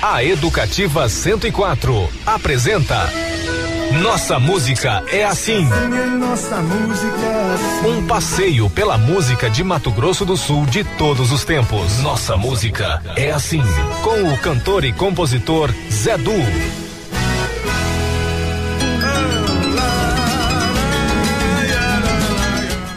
[0.00, 3.10] A Educativa 104 apresenta
[4.00, 5.66] Nossa Música é assim.
[7.84, 11.98] Um passeio pela música de Mato Grosso do Sul de todos os tempos.
[11.98, 13.60] Nossa Música é assim.
[14.04, 16.30] Com o cantor e compositor Zé Du.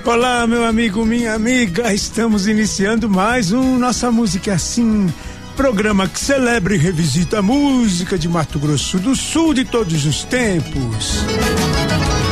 [0.05, 1.91] Olá, meu amigo, minha amiga.
[1.91, 5.11] Estamos iniciando mais um Nossa Música é Assim.
[5.55, 10.23] Programa que celebra e revisita a música de Mato Grosso do Sul de todos os
[10.23, 11.23] tempos.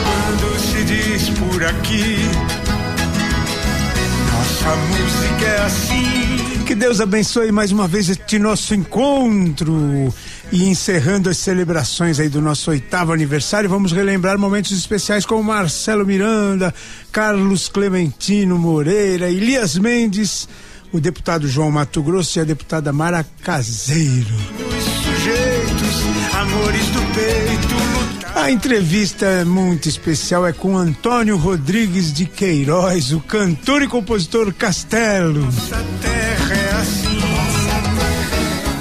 [0.04, 2.18] Quando se diz por aqui,
[4.32, 6.64] nossa música é assim.
[6.66, 10.14] Que Deus abençoe mais uma vez este nosso encontro.
[10.52, 16.06] E encerrando as celebrações aí do nosso oitavo aniversário, vamos relembrar momentos especiais com Marcelo
[16.06, 16.74] Miranda,
[17.12, 20.48] Carlos Clementino Moreira, Elias Mendes,
[20.92, 24.34] o deputado João Mato Grosso e a deputada Mara Caseiro.
[24.34, 26.04] Os sujeitos,
[26.34, 27.76] amores do peito,
[28.16, 28.38] lutar.
[28.38, 35.48] A entrevista muito especial é com Antônio Rodrigues de Queiroz, o cantor e compositor Castelo.
[36.04, 37.20] É assim.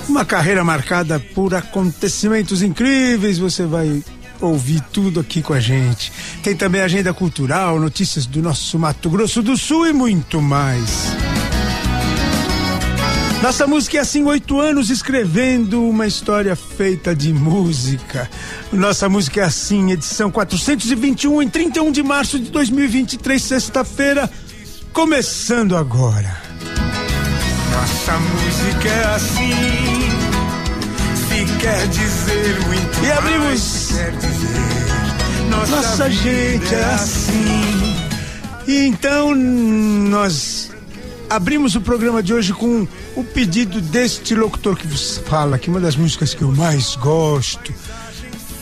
[0.09, 4.03] Uma carreira marcada por acontecimentos incríveis, você vai
[4.41, 6.12] ouvir tudo aqui com a gente.
[6.42, 11.28] Tem também agenda cultural, notícias do nosso Mato Grosso do Sul e muito mais.
[13.42, 18.28] Nossa música é assim, oito anos escrevendo uma história feita de música.
[18.72, 24.28] Nossa música é assim, edição 421, em 31 de março de 2023, sexta-feira,
[24.92, 26.36] começando agora.
[27.72, 30.08] Nossa música é assim.
[31.28, 34.14] Se quer dizer muito E abrimos- dizer.
[35.48, 37.98] Nossa, Nossa gente é assim.
[38.67, 40.67] E então nós
[41.29, 45.73] abrimos o programa de hoje com o pedido deste locutor que vos fala, que é
[45.73, 47.73] uma das músicas que eu mais gosto.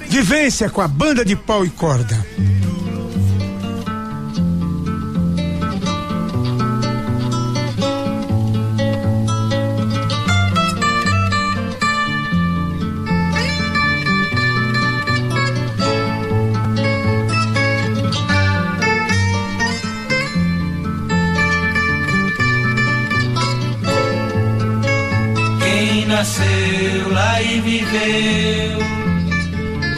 [0.09, 2.25] Vivência com a banda de pau e corda.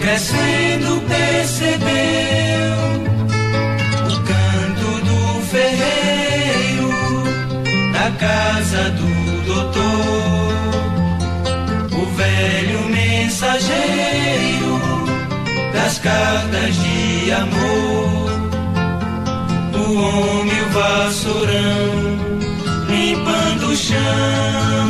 [0.01, 2.75] Crescendo percebeu
[4.07, 6.91] o canto do ferreiro
[7.93, 9.09] da casa do
[9.47, 10.53] doutor,
[11.93, 14.73] o velho mensageiro
[15.73, 18.31] das cartas de amor,
[19.75, 21.89] o homem vassourão
[22.89, 24.88] limpando o chão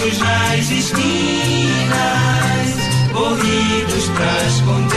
[0.00, 1.90] encontros nas esquinas,
[3.12, 4.89] corridos pra esconder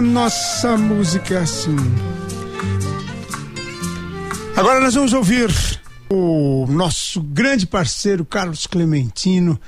[0.00, 1.76] nossa música é assim.
[4.56, 5.50] Agora nós vamos ouvir
[6.08, 9.60] o nosso grande parceiro Carlos Clementino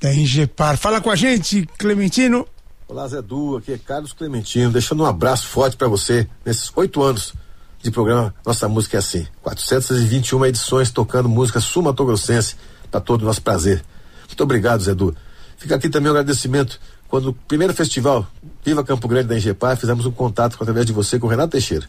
[0.00, 0.76] da Ingepar.
[0.76, 2.46] Fala com a gente, Clementino.
[2.88, 7.02] Olá, Zé Du, aqui é Carlos Clementino, deixando um abraço forte para você nesses oito
[7.02, 7.34] anos
[7.82, 9.26] de programa Nossa Música é Assim.
[9.42, 12.56] 421 edições tocando música sumatogrossense
[12.90, 13.84] para todo o nosso prazer.
[14.26, 15.14] Muito obrigado, Zé Du.
[15.56, 16.80] Fica aqui também o agradecimento.
[17.08, 18.26] Quando o primeiro festival
[18.64, 21.86] Viva Campo Grande da Ingepar, fizemos um contato através de você com o Renato Teixeira.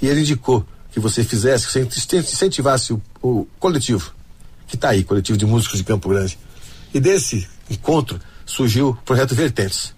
[0.00, 4.12] E ele indicou que você fizesse, que você incentivasse o, o coletivo,
[4.66, 6.38] que está aí, coletivo de músicos de Campo Grande.
[6.92, 9.94] E desse encontro surgiu o projeto Vertentes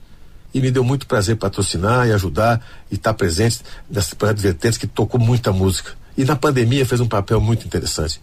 [0.52, 4.86] e me deu muito prazer patrocinar e ajudar e estar presente nesse projeto Vertentes que
[4.86, 5.92] tocou muita música.
[6.16, 8.20] E na pandemia fez um papel muito interessante.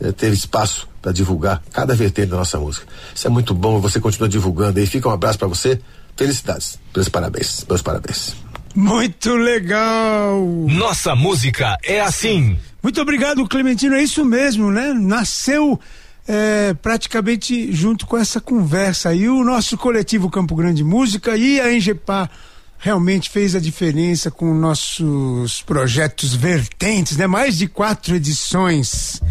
[0.00, 2.86] É, teve espaço para divulgar cada vertente da nossa música.
[3.14, 4.86] Isso é muito bom, você continua divulgando aí.
[4.86, 5.80] Fica um abraço para você.
[6.16, 6.78] Felicidades.
[6.94, 7.64] Meus parabéns.
[7.68, 8.34] Meus parabéns.
[8.74, 10.40] Muito legal.
[10.68, 12.58] Nossa música é assim.
[12.82, 13.94] Muito obrigado, Clementino.
[13.94, 14.92] É isso mesmo, né?
[14.92, 15.78] Nasceu
[16.26, 19.14] é, praticamente junto com essa conversa.
[19.14, 22.30] E o nosso coletivo Campo Grande Música e a Engepar
[22.78, 27.26] realmente fez a diferença com nossos projetos vertentes, né?
[27.26, 29.22] Mais de quatro edições.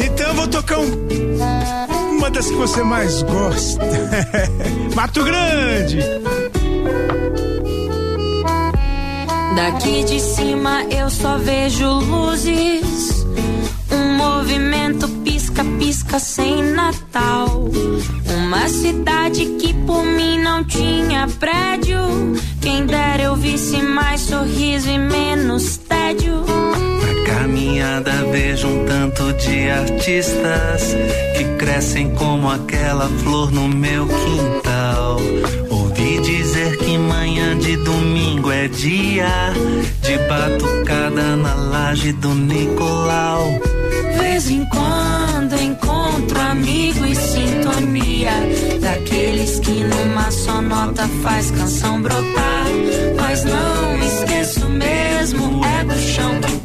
[0.00, 0.92] Então eu vou tocar um,
[2.24, 3.84] uma das que você mais gosta.
[4.96, 5.98] Mato Grande.
[9.54, 13.26] Daqui de cima eu só vejo luzes
[13.92, 17.68] um movimento pisca-pisca sem Natal.
[18.38, 21.98] Uma cidade que por mim não tinha prédio.
[22.62, 26.42] Quem dera eu visse mais sorriso e menos tédio.
[27.24, 30.94] Caminhada vejo um tanto de artistas
[31.36, 35.16] que crescem como aquela flor no meu quintal.
[35.70, 39.52] Ouvi dizer que manhã de domingo é dia
[40.02, 43.60] de batucada na laje do Nicolau
[44.34, 48.32] vez em quando encontro amigo e sintonia
[48.80, 52.66] daqueles que numa só nota faz canção brotar.
[53.16, 56.63] Mas não esqueço mesmo, é do chão que.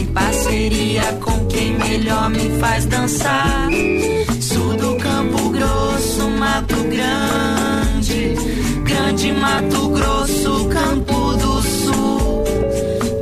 [0.00, 3.68] Em parceria com quem melhor me faz dançar.
[4.40, 8.34] Sul do Campo Grosso, Mato Grande,
[8.82, 12.44] Grande Mato Grosso, Campo do Sul.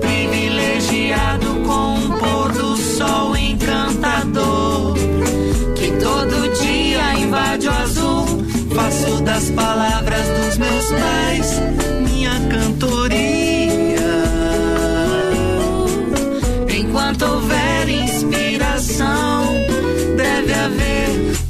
[0.01, 4.95] Privilegiado com um pôr do sol encantador
[5.75, 8.25] que todo dia invade o azul.
[8.73, 12.08] Faço das palavras dos meus pais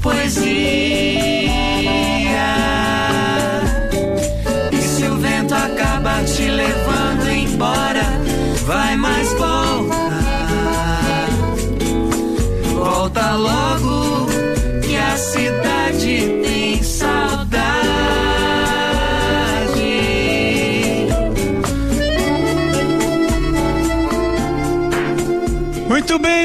[0.09, 0.49] poesia.
[4.73, 8.05] E se o vento acaba te levando embora,
[8.65, 9.28] vai mais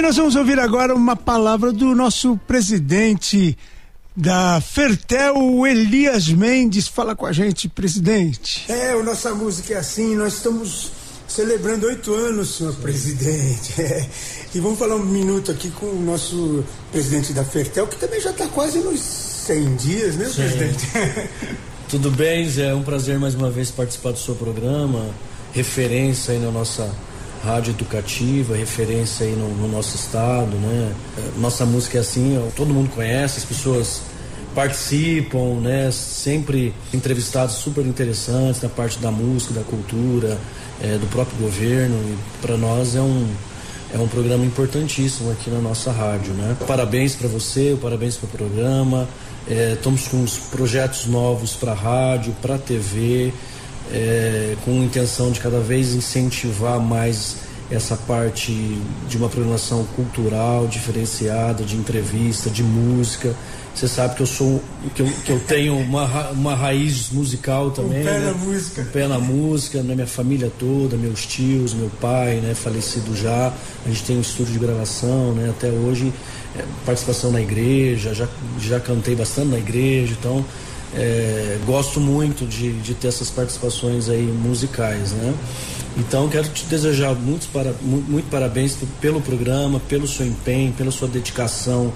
[0.04, 3.58] nós vamos ouvir agora uma palavra do nosso presidente
[4.14, 6.90] da Fertel, o Elias Mendes.
[6.90, 8.66] Fala com a gente, presidente.
[8.70, 10.92] É, a nossa música é assim, nós estamos
[11.26, 13.74] celebrando oito anos, senhor presidente.
[13.82, 14.06] É.
[14.54, 18.32] E vamos falar um minuto aqui com o nosso presidente da Fertel, que também já
[18.32, 20.36] está quase nos 100 dias, né, Sim.
[20.36, 20.86] presidente?
[21.88, 22.72] Tudo bem, Zé?
[22.72, 25.10] É um prazer mais uma vez participar do seu programa.
[25.54, 26.94] Referência aí na nossa
[27.44, 30.94] rádio educativa, referência aí no, no nosso estado, né?
[31.18, 34.02] É, Nossa música é assim, todo mundo conhece, as pessoas
[34.56, 35.92] participam, né?
[35.92, 40.38] Sempre entrevistados super interessantes na parte da música, da cultura,
[40.82, 41.96] é, do próprio governo.
[41.96, 43.28] E para nós é um
[43.94, 46.58] é um programa importantíssimo aqui na nossa rádio, né?
[46.66, 49.08] Parabéns para você, parabéns para o programa.
[49.48, 53.32] É, estamos com uns projetos novos para rádio, para TV,
[53.92, 57.38] é, com intenção de cada vez incentivar mais
[57.72, 58.52] essa parte
[59.08, 63.36] de uma programação cultural diferenciada, de entrevista, de música.
[63.74, 64.62] Você sabe que eu sou
[64.94, 68.04] que eu, que eu tenho uma, uma raiz musical também.
[68.04, 68.26] pé né?
[68.28, 68.82] na música.
[68.82, 69.96] Um pé na música, né?
[69.96, 72.54] Minha família toda, meus tios, meu pai, né?
[72.54, 73.52] Falecido já.
[73.84, 75.50] A gente tem um estúdio de gravação, né?
[75.50, 76.14] Até hoje,
[76.56, 78.28] é, participação na igreja, já,
[78.60, 80.46] já cantei bastante na igreja, então
[80.96, 85.34] é, gosto muito de, de ter essas participações aí musicais, né?
[85.98, 90.92] Então quero te desejar muitos para, mu- muito parabéns pelo programa, pelo seu empenho, pela
[90.92, 91.94] sua dedicação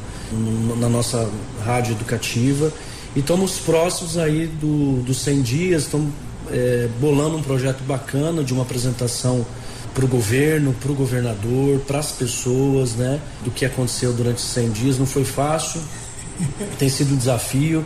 [0.79, 1.27] na nossa
[1.65, 2.71] rádio educativa.
[3.15, 6.11] E estamos próximos aí do, dos 100 dias, estamos
[6.51, 9.45] é, bolando um projeto bacana de uma apresentação
[9.95, 13.19] para o governo, para o governador, para as pessoas, né?
[13.43, 14.99] Do que aconteceu durante 100 dias.
[14.99, 15.81] Não foi fácil,
[16.77, 17.83] tem sido um desafio,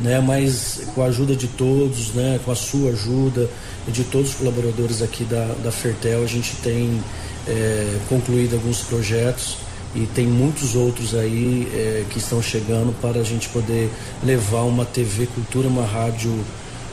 [0.00, 0.20] né?
[0.20, 2.40] Mas com a ajuda de todos, né?
[2.44, 3.48] Com a sua ajuda
[3.86, 7.00] e de todos os colaboradores aqui da, da Fertel, a gente tem
[7.46, 9.58] é, concluído alguns projetos
[9.94, 13.90] e tem muitos outros aí é, que estão chegando para a gente poder
[14.24, 16.32] levar uma TV Cultura, uma rádio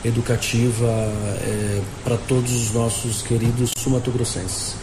[0.04, 4.74] educativa é, para todos os nossos queridos sumatogrossenses.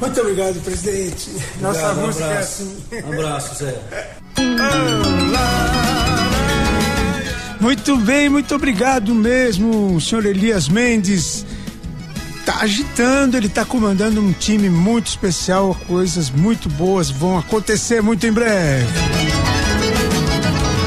[0.00, 1.30] Muito obrigado, presidente.
[1.60, 2.76] Nossa obrigado, música um é assim.
[3.04, 4.20] Um abraço, Zé.
[7.60, 11.44] Muito bem, muito obrigado mesmo, senhor Elias Mendes.
[12.44, 18.26] Tá agitando, ele tá comandando um time muito especial, coisas muito boas vão acontecer muito
[18.26, 18.86] em breve.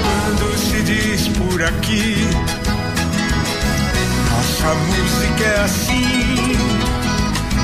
[0.02, 2.16] Quando se diz por aqui
[4.66, 6.56] a música é assim.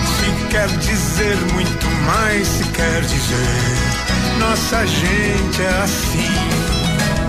[0.05, 4.39] Se quer dizer muito mais, se quer dizer.
[4.39, 6.78] Nossa gente é assim.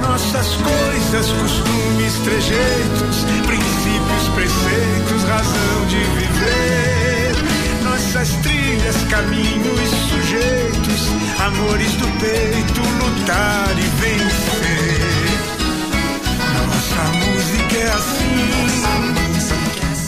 [0.01, 7.35] Nossas coisas, costumes, trejeitos, princípios, preceitos, razão de viver.
[7.85, 15.01] Nossas trilhas, caminhos, sujeitos, amores do peito, lutar e vencer.
[16.67, 18.31] Nossa música é assim.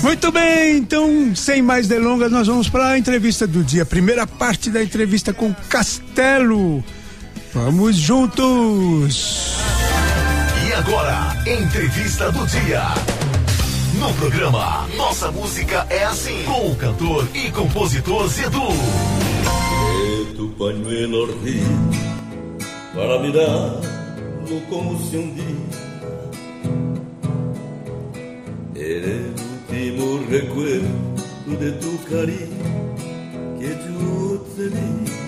[0.03, 3.87] Muito bem, então, sem mais delongas, nós vamos para a entrevista do dia.
[3.87, 6.83] Primeira parte da entrevista com Castelo.
[7.55, 9.42] Vamos juntos!
[10.85, 12.83] Agora, entrevista do dia.
[14.01, 18.67] No programa Nossa Música é Assim, com o cantor e compositor Zedu.
[24.69, 25.45] Como se um dia
[29.71, 31.15] último recuerdo
[31.47, 32.97] de tu cariño
[33.61, 33.69] que
[34.57, 35.12] tenía.
[35.12, 35.22] Se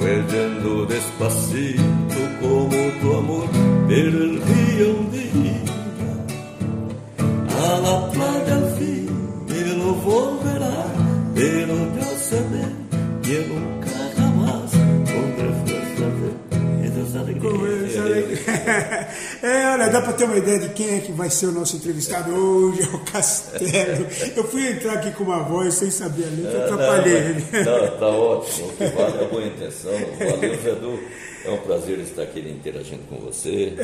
[0.00, 3.48] yendo despacito como tu amor,
[3.88, 5.10] pero el día un
[7.62, 9.08] a la playa al fin
[9.48, 10.86] él no volverá,
[11.34, 12.40] pero yo sé
[13.22, 14.70] que nunca jamás
[15.12, 17.79] pondré fuerza de alegrías.
[19.42, 21.76] É, olha, dá para ter uma ideia de quem é que vai ser o nosso
[21.76, 24.06] entrevistado hoje, é o Castelo.
[24.36, 27.42] Eu fui entrar aqui com uma voz sem saber a letra, atrapalhei ele.
[27.64, 29.92] Tá, tá ótimo, o que vale é a boa intenção.
[30.18, 31.00] Valeu, Zedu.
[31.44, 33.74] É um prazer estar aqui interagindo com você.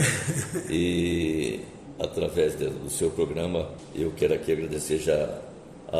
[0.68, 1.60] E
[1.98, 5.40] através do seu programa, eu quero aqui agradecer já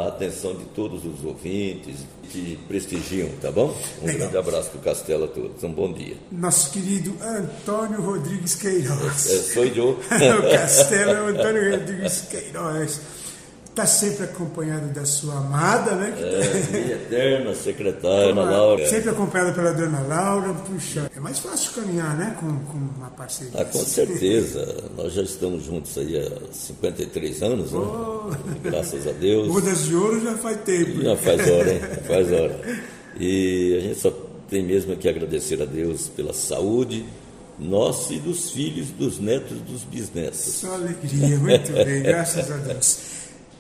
[0.05, 1.97] a atenção de todos os ouvintes
[2.31, 3.77] que prestigiam, tá bom?
[4.03, 4.21] Um Legal.
[4.21, 5.63] grande abraço para o Castelo a todos.
[5.63, 6.17] Um bom dia.
[6.31, 9.27] Nosso querido Antônio Rodrigues Queiroz.
[9.27, 9.91] É, sou eu.
[10.01, 13.01] o Castelo é o Antônio Rodrigues Queiroz.
[13.77, 16.15] Está sempre acompanhado da sua amada, né?
[16.19, 18.89] É, minha eterna secretária, Ana Laura.
[18.89, 20.55] Sempre acompanhada pela dona Laura.
[20.55, 22.35] Puxa, é mais fácil caminhar, né?
[22.41, 23.53] Com, com uma parceria.
[23.55, 24.83] Ah, com certeza.
[24.97, 27.79] Nós já estamos juntos aí há 53 anos, né?
[27.79, 28.31] oh.
[28.63, 29.47] Graças a Deus.
[29.49, 31.03] Bodas de ouro já faz tempo.
[31.03, 31.81] Já faz hora, hein?
[31.81, 32.61] Já faz hora.
[33.21, 34.11] E a gente só
[34.49, 37.05] tem mesmo que agradecer a Deus pela saúde
[37.59, 40.39] nossa e dos filhos, dos netos, dos bisnetos.
[40.39, 43.16] Só alegria, muito bem, graças a Deus.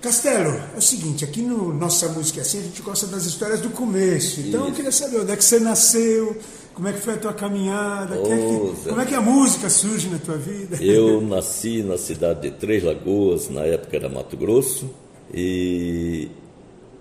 [0.07, 3.61] Castelo, é o seguinte, aqui no Nossa Música é Assim, a gente gosta das histórias
[3.61, 4.39] do começo.
[4.39, 4.69] Então Isso.
[4.69, 6.37] eu queria saber onde é que você nasceu,
[6.75, 9.69] como é que foi a tua caminhada, oh, é que, como é que a música
[9.69, 10.77] surge na tua vida?
[10.81, 14.89] Eu nasci na cidade de Três Lagoas, na época era Mato Grosso,
[15.35, 16.31] e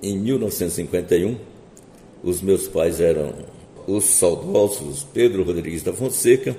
[0.01, 1.37] em 1951
[2.23, 3.35] os meus pais eram
[3.85, 6.57] os saudosos Pedro Rodrigues da Fonseca,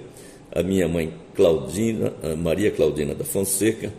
[0.53, 3.93] a minha mãe Claudina, Maria Claudina da Fonseca,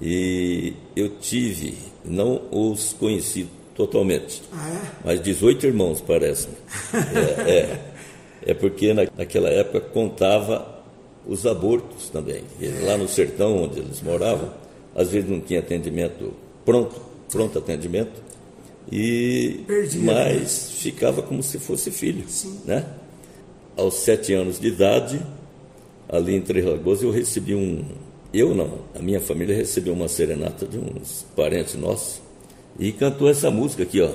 [0.00, 4.90] e eu tive, não os conheci totalmente, ah, é?
[5.04, 6.48] mas 18 irmãos, parece.
[6.92, 7.80] É, é,
[8.50, 10.82] é, porque na, naquela época contava
[11.26, 12.42] os abortos também.
[12.60, 14.52] E lá no sertão onde eles moravam,
[14.94, 16.32] às vezes não tinha atendimento
[16.64, 17.00] pronto,
[17.30, 18.22] pronto atendimento,
[18.90, 19.64] e
[19.96, 20.80] mas né?
[20.80, 22.60] ficava como se fosse filho, Sim.
[22.64, 22.84] né?
[23.76, 25.20] Aos sete anos de idade,
[26.08, 27.84] ali em Três Lagoas, eu recebi um,
[28.38, 32.20] eu não, a minha família recebeu uma serenata de uns parentes nossos
[32.78, 34.10] e cantou essa música aqui, ó.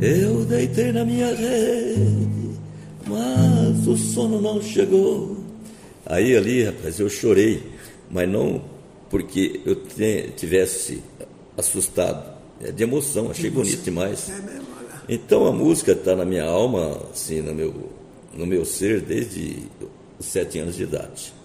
[0.00, 2.56] Eu deitei na minha rede,
[3.06, 5.36] mas o sono não chegou.
[6.06, 7.62] Aí ali, rapaz, eu chorei,
[8.10, 8.62] mas não
[9.10, 9.76] porque eu
[10.36, 11.02] tivesse
[11.56, 14.30] assustado, é de emoção, achei bonito demais.
[14.30, 14.68] É
[15.08, 17.74] então a música está na minha alma, assim, no meu,
[18.34, 19.62] no meu ser desde
[20.18, 21.37] os sete anos de idade.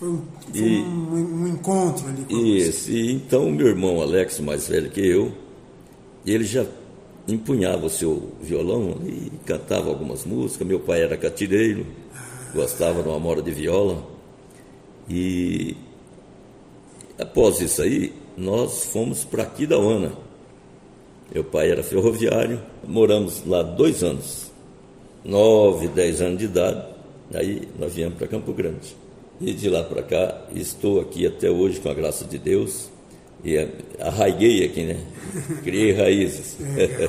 [0.00, 2.92] Foi um, foi e, um, um encontro ali com Isso, você.
[2.92, 5.30] e então meu irmão Alex, mais velho que eu,
[6.24, 6.64] ele já
[7.28, 10.66] empunhava o seu violão e cantava algumas músicas.
[10.66, 11.84] Meu pai era catireiro,
[12.54, 14.02] gostava de uma mora de viola.
[15.06, 15.76] E
[17.18, 20.12] após isso aí, nós fomos para aqui da Ana.
[21.34, 24.50] Meu pai era ferroviário, moramos lá dois anos,
[25.22, 26.88] nove, dez anos de idade.
[27.34, 28.96] Aí nós viemos para Campo Grande.
[29.40, 32.90] E de lá para cá, estou aqui até hoje, com a graça de Deus,
[33.42, 33.56] e
[33.98, 35.00] arraiguei aqui, né?
[35.64, 36.56] Criei raízes.
[36.76, 37.08] É,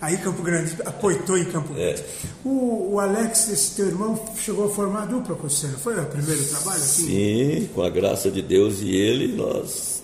[0.00, 2.00] aí Campo Grande, apoitou em Campo Grande.
[2.00, 2.04] É.
[2.42, 6.00] O, o, Alex, esse teu irmão, chegou a formar a dupla com você, não foi
[6.00, 6.82] o primeiro trabalho?
[6.82, 7.06] Assim?
[7.06, 10.02] Sim, com a graça de Deus e ele, nós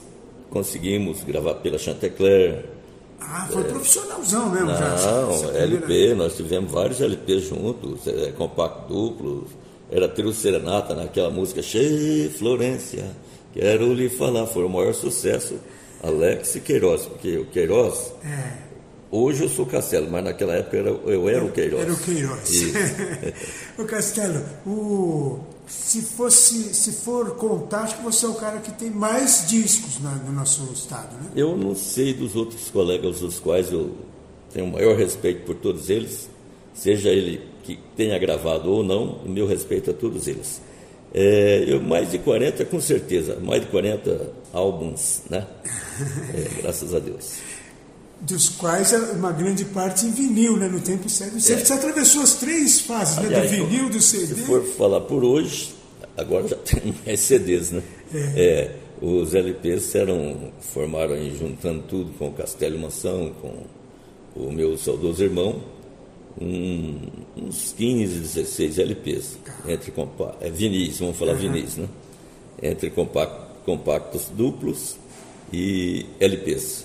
[0.50, 2.66] conseguimos gravar pela Chantecler.
[3.18, 4.96] Ah, foi é, profissionalzão mesmo não, já.
[4.96, 9.46] Não, LP, nós tivemos vários LPs juntos, é, compacto duplo,
[9.92, 13.04] era trio serenata naquela música Che Florência,
[13.52, 15.56] quero lhe falar, foi o maior sucesso,
[16.02, 18.54] Alex e Queiroz, porque o Queiroz, é.
[19.10, 21.82] hoje eu sou Castelo, mas naquela época eu era, eu era o Queiroz.
[21.82, 22.50] Era o Queiroz.
[23.78, 28.72] o Castelo, o, se, fosse, se for contar, acho que você é o cara que
[28.72, 31.30] tem mais discos na, no nosso estado, né?
[31.36, 33.94] Eu não sei dos outros colegas, dos quais eu
[34.54, 36.30] tenho o maior respeito por todos eles,
[36.74, 40.60] seja ele que tenha gravado ou não, o meu respeito a todos eles.
[41.14, 45.46] É, eu, mais de 40, com certeza, mais de 40 álbuns, né?
[46.34, 47.34] É, graças a Deus.
[48.20, 50.68] Dos quais uma grande parte em vinil, né?
[50.68, 51.38] No tempo certo.
[51.38, 51.58] Você, é.
[51.58, 53.40] você atravessou as três fases, né?
[53.40, 54.26] Do vinil, do CD.
[54.26, 55.74] Se for falar por hoje,
[56.16, 57.82] agora já tem mais CDs, né?
[58.14, 58.18] É.
[58.36, 58.76] é.
[59.04, 63.64] os LPs eram, formaram aí, juntando tudo com o Castelo Mansão, com
[64.34, 65.60] o meu saudoso irmão,
[66.40, 67.00] um,
[67.36, 71.38] uns 15, 16 LPs, entre compa é, vinis, vamos falar uhum.
[71.38, 71.88] vinis, né?
[72.62, 74.96] Entre compactos, compactos duplos
[75.52, 76.84] e LPs.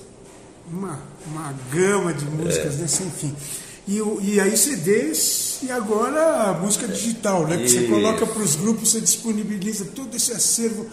[0.72, 2.82] Uma, uma gama de músicas, é.
[2.82, 2.88] né?
[2.88, 3.36] Sem fim.
[3.88, 7.58] E, e aí CDs e agora a música digital, né?
[7.58, 10.86] Que você coloca para os grupos, você disponibiliza todo esse acervo.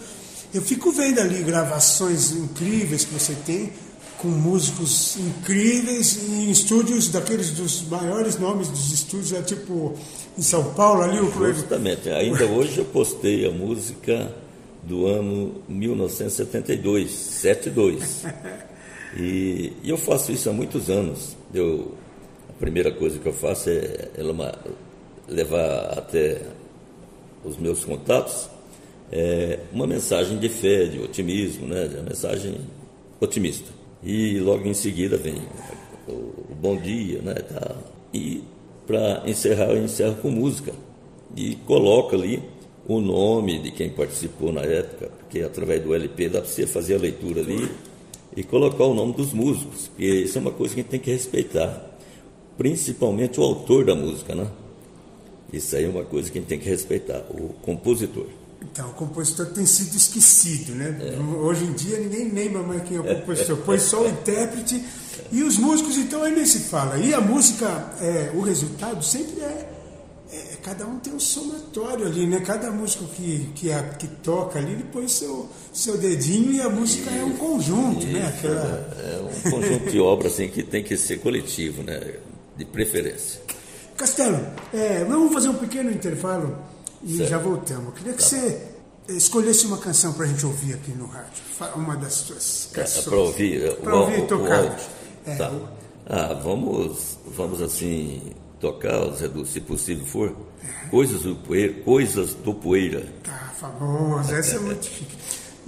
[0.53, 3.73] Eu fico vendo ali gravações incríveis que você tem
[4.21, 9.93] com músicos incríveis em estúdios daqueles dos maiores nomes dos estúdios, é tipo
[10.37, 14.33] em São Paulo ali o Justamente, ainda hoje eu postei a música
[14.83, 18.25] do ano 1972, 72.
[19.17, 21.37] E, e eu faço isso há muitos anos.
[21.53, 21.93] Eu,
[22.49, 24.53] a primeira coisa que eu faço é, é uma,
[25.25, 26.41] levar até
[27.41, 28.49] os meus contatos
[29.11, 32.59] é, uma mensagem de fé, de otimismo, né, uma mensagem
[33.19, 33.71] otimista.
[34.05, 35.41] E logo em seguida vem
[36.07, 37.33] o, bom dia, né?
[37.33, 37.75] Tá.
[38.13, 38.43] E
[38.85, 40.71] para encerrar, eu encerro com música.
[41.35, 42.41] E coloco ali
[42.87, 46.95] o nome de quem participou na época, porque através do LP dá para você fazer
[46.95, 47.67] a leitura ali
[48.37, 50.99] e colocar o nome dos músicos, porque isso é uma coisa que a gente tem
[50.99, 51.97] que respeitar,
[52.57, 54.47] principalmente o autor da música, né?
[55.51, 58.27] Isso aí é uma coisa que a gente tem que respeitar, o compositor.
[58.71, 60.97] Então, o compositor tem sido esquecido, né?
[60.99, 61.19] É.
[61.19, 64.83] Hoje em dia ninguém lembra mais quem é o compositor, põe só o intérprete
[65.31, 66.97] e os músicos, então aí nem se fala.
[66.97, 69.69] E a música, é, o resultado sempre é,
[70.31, 72.39] é, Cada um tem um somatório ali, né?
[72.39, 76.67] Cada músico que, que, a, que toca ali, ele põe seu, seu dedinho e a
[76.67, 78.27] música é um conjunto, né?
[78.27, 78.95] Aquela...
[78.97, 82.15] É, é um conjunto de obras assim, que tem que ser coletivo, né?
[82.57, 83.41] De preferência.
[83.95, 84.39] Castelo,
[84.73, 86.57] é, vamos fazer um pequeno intervalo
[87.05, 87.29] e certo.
[87.29, 87.85] já voltamos.
[87.85, 88.29] Eu queria que tá.
[88.29, 88.61] você
[89.09, 91.43] escolhesse uma canção para a gente ouvir aqui no rádio.
[91.75, 93.05] Uma das suas é, canções.
[93.05, 93.73] É, para ouvir.
[93.75, 94.79] Para ouvir e tocar.
[95.27, 95.51] É, tá.
[95.51, 95.67] O...
[96.07, 100.35] Ah, vamos, vamos assim tocar, Zé Du, se possível for.
[100.63, 100.89] É.
[100.89, 101.73] Coisas do Poeira.
[101.83, 103.05] Coisas do Poeira.
[103.23, 104.33] Tá, famoso.
[104.33, 105.17] Essa é muito chique.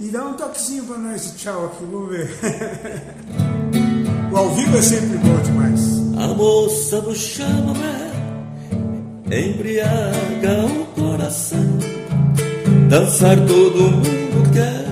[0.00, 2.30] E dá um toquezinho para nós tchau aqui, vamos ver.
[4.32, 5.98] o ao vivo é sempre bom demais.
[6.16, 8.07] A moça do chamamé
[9.30, 11.78] embriaga o coração.
[12.88, 14.86] Dançar todo mundo quer,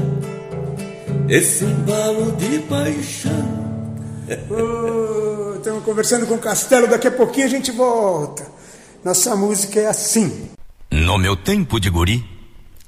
[1.34, 3.56] esse embalo de paixão.
[4.50, 8.46] Oh, estamos conversando com o Castelo, daqui a pouquinho a gente volta.
[9.04, 10.50] Nossa música é assim.
[10.90, 12.24] No meu tempo de guri,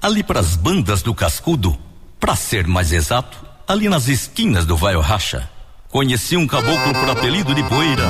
[0.02, 1.76] ali para as bandas do Cascudo,
[2.20, 5.48] para ser mais exato, ali nas esquinas do Vaio Racha,
[5.88, 8.06] conheci um caboclo por apelido de Poeira,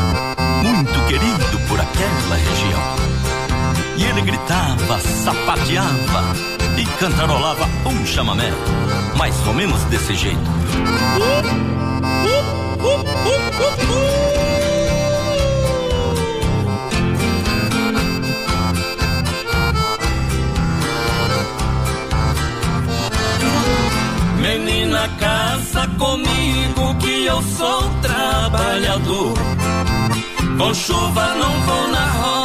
[0.63, 1.48] muito querido.
[3.99, 6.25] E ele gritava, sapateava
[6.79, 8.53] e cantarolava um chamamé,
[9.17, 10.49] mais ou menos desse jeito.
[24.99, 29.35] na casa comigo que eu sou trabalhador.
[30.59, 32.38] Com chuva não vou na roça,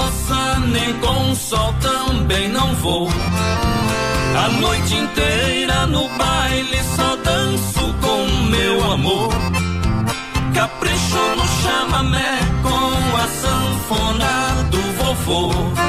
[0.74, 3.08] nem com sol também não vou.
[3.08, 9.30] A noite inteira no baile só danço com meu amor.
[10.54, 15.83] Capricho no chamamé com a sanfona do vovô.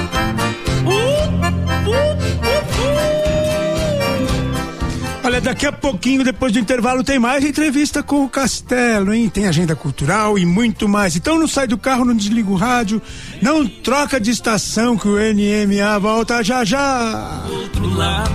[5.44, 9.28] Daqui a pouquinho, depois do intervalo, tem mais entrevista com o Castelo, hein?
[9.28, 11.14] Tem agenda cultural e muito mais.
[11.16, 13.00] Então não sai do carro, não desliga o rádio,
[13.42, 17.44] não troca de estação que o NMA volta já já.
[17.48, 18.30] Outro lado,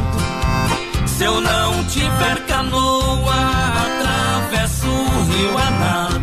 [1.08, 3.34] se eu não tiver canoa,
[3.88, 6.20] atravesso o rio a nado.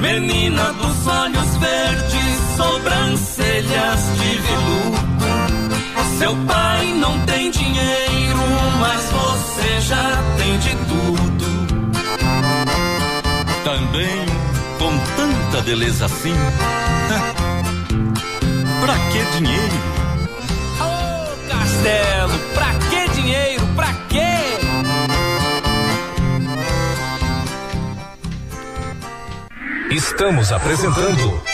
[0.00, 5.03] Menina dos olhos verdes, sobrancelhas de veludo.
[6.18, 8.38] Seu pai não tem dinheiro,
[8.78, 11.44] mas você já tem de tudo.
[13.64, 14.26] Também
[14.78, 16.34] com tanta beleza assim.
[18.80, 19.74] pra que dinheiro?
[20.80, 23.66] Ô oh, Castelo, pra que dinheiro?
[23.74, 24.38] Pra quê?
[29.90, 31.53] Estamos apresentando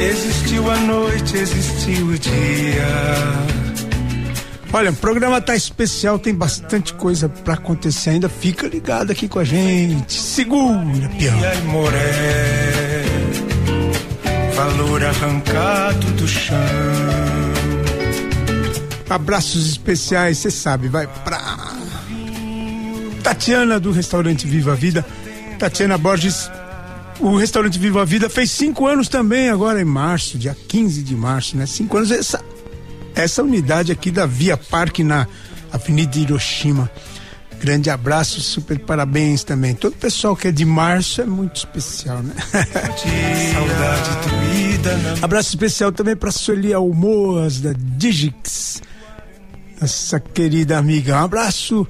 [0.00, 2.86] Existiu a noite, existiu o dia.
[4.72, 8.28] Olha, o programa tá especial, tem bastante coisa para acontecer ainda.
[8.28, 10.12] Fica ligado aqui com a gente.
[10.12, 11.38] Segura, peão.
[11.38, 11.42] E
[14.54, 16.56] valor arrancado do chão.
[19.08, 21.40] Abraços especiais, você sabe, vai pra
[23.22, 25.04] Tatiana do restaurante Viva a Vida.
[25.58, 26.50] Tatiana Borges
[27.20, 31.14] o restaurante Viva a Vida fez cinco anos também, agora em março, dia 15 de
[31.14, 31.66] março, né?
[31.66, 32.10] Cinco anos.
[32.10, 32.42] Essa,
[33.14, 35.26] essa unidade aqui da Via Parque na
[35.72, 36.90] Avenida Hiroshima.
[37.60, 39.74] Grande abraço, super parabéns também.
[39.74, 42.34] Todo o pessoal que é de março é muito especial, né?
[44.80, 45.18] Né?
[45.20, 48.80] Abraço especial também para Sueli Almoas, da Digix,
[49.78, 51.16] nossa querida amiga.
[51.16, 51.86] Um abraço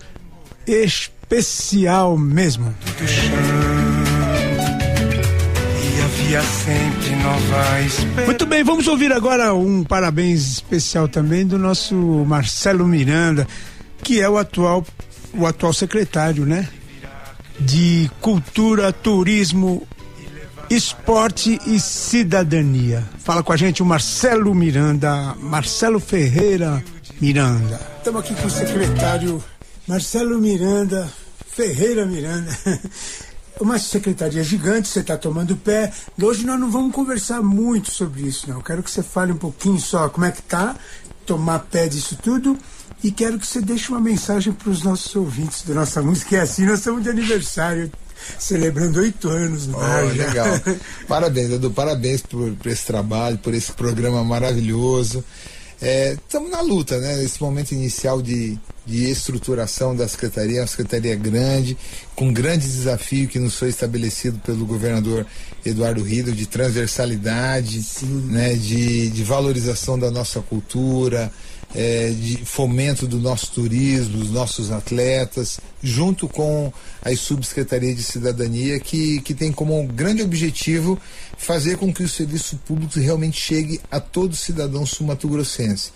[0.66, 2.74] especial mesmo.
[2.98, 3.79] Do
[6.30, 8.26] chão sempre nova esperança.
[8.26, 13.48] Muito bem, vamos ouvir agora um parabéns especial também do nosso Marcelo Miranda,
[14.02, 14.86] que é o atual
[15.32, 16.68] o atual secretário, né?
[17.58, 19.86] De Cultura, Turismo,
[20.68, 23.04] Esporte e Cidadania.
[23.18, 26.82] Fala com a gente o Marcelo Miranda, Marcelo Ferreira
[27.20, 27.80] Miranda.
[27.98, 29.42] Estamos aqui com o secretário
[29.86, 31.08] Marcelo Miranda,
[31.48, 32.56] Ferreira Miranda.
[33.60, 35.92] uma secretaria gigante, você está tomando pé.
[36.20, 38.56] Hoje nós não vamos conversar muito sobre isso, não.
[38.56, 40.76] Eu quero que você fale um pouquinho só como é que tá,
[41.26, 42.58] tomar pé disso tudo.
[43.02, 46.36] E quero que você deixe uma mensagem para os nossos ouvintes da nossa música.
[46.36, 47.90] É assim, nós estamos de aniversário,
[48.38, 50.46] celebrando oito anos no oh, Legal.
[51.08, 55.24] parabéns, Edu, parabéns por, por esse trabalho, por esse programa maravilhoso.
[55.80, 57.16] Estamos é, na luta, né?
[57.16, 61.76] Nesse momento inicial de, de estruturação da secretaria, uma secretaria grande,
[62.14, 65.26] com um grande desafio que nos foi estabelecido pelo governador
[65.64, 67.82] Eduardo Rido, de transversalidade,
[68.26, 68.54] né?
[68.54, 71.30] de, de valorização da nossa cultura,
[71.74, 78.78] é, de fomento do nosso turismo, dos nossos atletas, junto com a Subsecretaria de Cidadania,
[78.80, 80.98] que, que tem como grande objetivo
[81.38, 85.92] fazer com que o serviço público realmente chegue a todo cidadão sul-mato-grossense.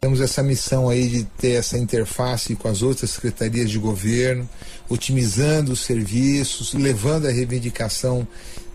[0.00, 4.48] Temos essa missão aí de ter essa interface com as outras secretarias de governo,
[4.88, 8.26] otimizando os serviços, levando a reivindicação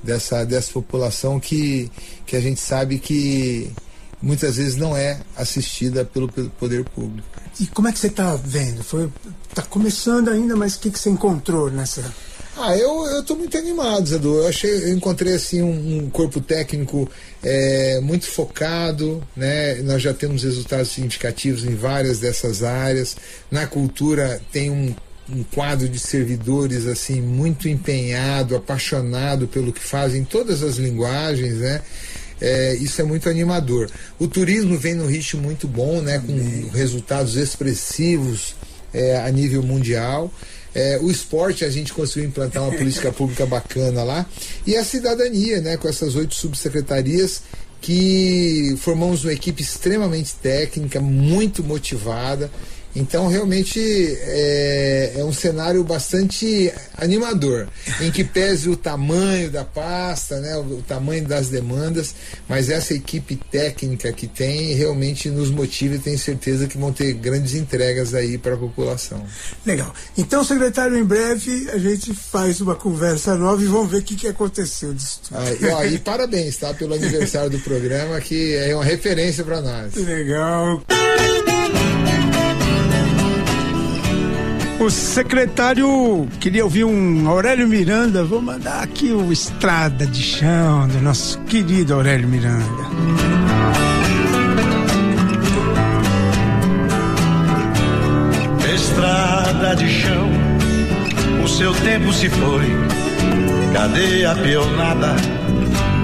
[0.04, 1.92] dessa, dessa população que,
[2.26, 3.72] que a gente sabe que
[4.22, 7.28] muitas vezes não é assistida pelo, poder público.
[7.60, 8.84] E como é que você está vendo?
[8.84, 9.10] Foi
[9.54, 12.04] tá começando ainda, mas o que, que você encontrou nessa?
[12.58, 14.36] Ah, eu estou muito animado, Zedu.
[14.36, 17.10] Eu achei, eu encontrei assim um, um corpo técnico
[17.42, 19.76] é, muito focado, né?
[19.76, 23.16] Nós já temos resultados significativos em várias dessas áreas.
[23.50, 24.94] Na cultura tem um
[25.32, 31.82] um quadro de servidores assim muito empenhado, apaixonado pelo que fazem, todas as linguagens, né?
[32.42, 33.90] É, isso é muito animador.
[34.18, 38.56] O turismo vem no ritmo muito bom, né, com resultados expressivos
[38.94, 40.32] é, a nível mundial.
[40.74, 44.26] É, o esporte, a gente conseguiu implantar uma política pública bacana lá.
[44.66, 47.42] E a cidadania, né, com essas oito subsecretarias
[47.82, 52.52] que formamos uma equipe extremamente técnica, muito motivada.
[53.00, 57.68] Então, realmente é, é, um cenário bastante animador,
[58.02, 62.14] em que pese o tamanho da pasta, né, o, o, tamanho das demandas,
[62.48, 67.14] mas essa equipe técnica que tem realmente nos motiva e tenho certeza que vão ter
[67.14, 69.26] grandes entregas aí para a população.
[69.66, 69.94] Legal.
[70.18, 74.18] Então, secretário, em breve a gente faz uma conversa nova e vamos ver o que,
[74.18, 75.38] que aconteceu disso tudo.
[75.40, 79.62] Ah, e, ó, e parabéns tá, pelo aniversário do programa, que é uma referência para
[79.62, 79.96] nós.
[79.96, 80.84] Legal.
[84.80, 88.24] O secretário queria ouvir um Aurélio Miranda.
[88.24, 92.64] Vou mandar aqui o Estrada de Chão do nosso querido Aurélio Miranda.
[98.74, 100.30] Estrada de chão,
[101.44, 102.72] o seu tempo se foi.
[103.74, 105.14] Cadê a peonada,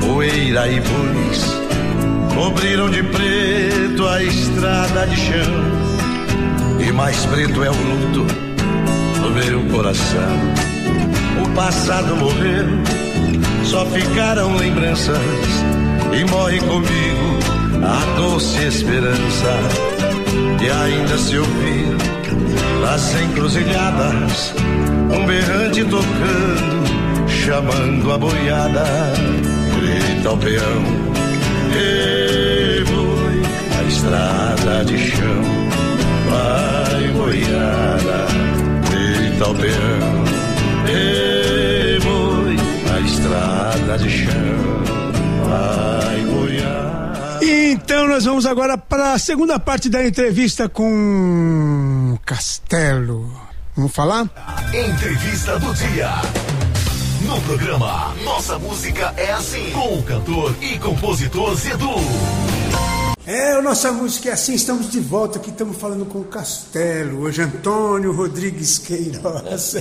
[0.01, 1.55] poeira e bois?
[2.35, 6.85] Cobriram de preto a estrada de chão.
[6.85, 8.54] E mais preto é o luto
[9.35, 10.39] meu coração.
[11.43, 12.67] O passado morreu,
[13.65, 15.17] só ficaram lembranças
[16.17, 17.39] e morre comigo
[17.83, 19.59] a doce esperança
[20.57, 21.97] de ainda se ouvir
[22.81, 24.53] nas encruzilhadas
[25.11, 28.85] um berrante tocando, chamando a boiada.
[29.79, 30.83] Grita o peão,
[31.73, 33.41] e boi,
[33.77, 35.41] a estrada de chão,
[36.29, 38.54] vai boiada
[39.39, 40.23] Talpeão
[40.87, 42.55] e boi
[42.93, 44.83] a estrada de chão
[45.45, 47.39] vai boiar.
[47.41, 53.29] Então nós vamos agora para a segunda parte da entrevista com Castelo.
[53.75, 54.29] Vamos falar?
[54.73, 56.09] Entrevista do dia.
[57.21, 61.95] No programa Nossa Música é Assim, com o cantor e compositor Zedu.
[63.27, 67.21] É, a nossa música é assim, estamos de volta aqui, estamos falando com o Castelo,
[67.21, 69.73] hoje Antônio Rodrigues Queiroz.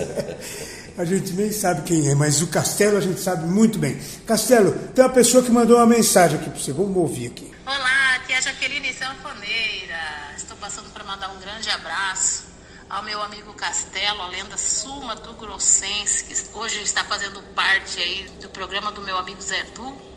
[0.97, 4.01] a gente nem sabe quem é, mas o Castelo a gente sabe muito bem.
[4.27, 7.53] Castelo, tem uma pessoa que mandou uma mensagem aqui para você, vamos ouvir aqui.
[7.67, 10.33] Olá, aqui é a Jaqueline Sanfoneira.
[10.39, 12.45] Estou passando para mandar um grande abraço
[12.89, 18.27] ao meu amigo Castelo, a lenda Suma do Grossense, que hoje está fazendo parte aí
[18.41, 20.14] do programa do meu amigo Zé Du.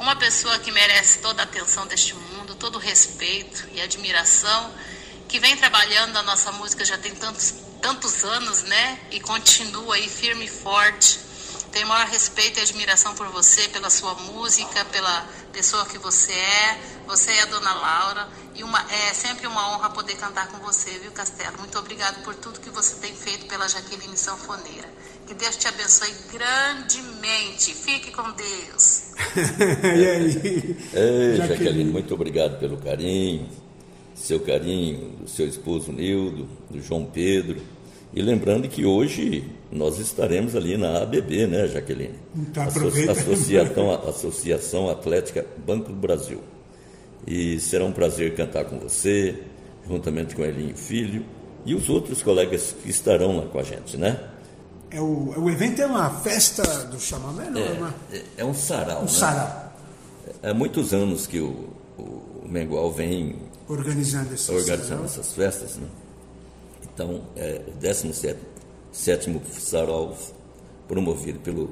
[0.00, 4.74] Uma pessoa que merece toda a atenção deste mundo, todo o respeito e admiração,
[5.28, 8.98] que vem trabalhando a nossa música já tem tantos, tantos anos, né?
[9.10, 11.20] E continua aí firme e forte.
[11.70, 16.80] Tenho maior respeito e admiração por você, pela sua música, pela pessoa que você é.
[17.06, 18.26] Você é a dona Laura.
[18.54, 21.58] E uma, é sempre uma honra poder cantar com você, viu, Castelo?
[21.58, 24.88] Muito obrigado por tudo que você tem feito pela Jaqueline Sanfoneira.
[25.26, 27.74] Que Deus te abençoe grandemente.
[27.74, 29.04] Fique com Deus.
[29.84, 30.76] e aí?
[30.92, 33.46] Ei, Jaqueline, muito obrigado pelo carinho,
[34.14, 37.60] seu carinho, do seu esposo Nildo, do João Pedro.
[38.12, 42.18] E lembrando que hoje nós estaremos ali na ABB, né, Jaqueline?
[42.52, 46.42] Tá, Associação, Associação Atlética Banco do Brasil.
[47.26, 49.36] E será um prazer cantar com você,
[49.86, 51.24] juntamente com Elinho Filho
[51.64, 54.18] e os outros colegas que estarão lá com a gente, né?
[54.90, 57.94] É o, o evento é uma festa do chamamé, não é, é uma...
[58.38, 59.08] É, um sarau, um né?
[59.08, 59.72] sarau.
[60.42, 63.36] Há muitos anos que o, o Mengual vem
[63.68, 65.86] organizando, essas, organizando essas festas, né?
[66.82, 68.38] Então, é o 17
[68.92, 70.16] sétimo sarau
[70.88, 71.70] promovido pelo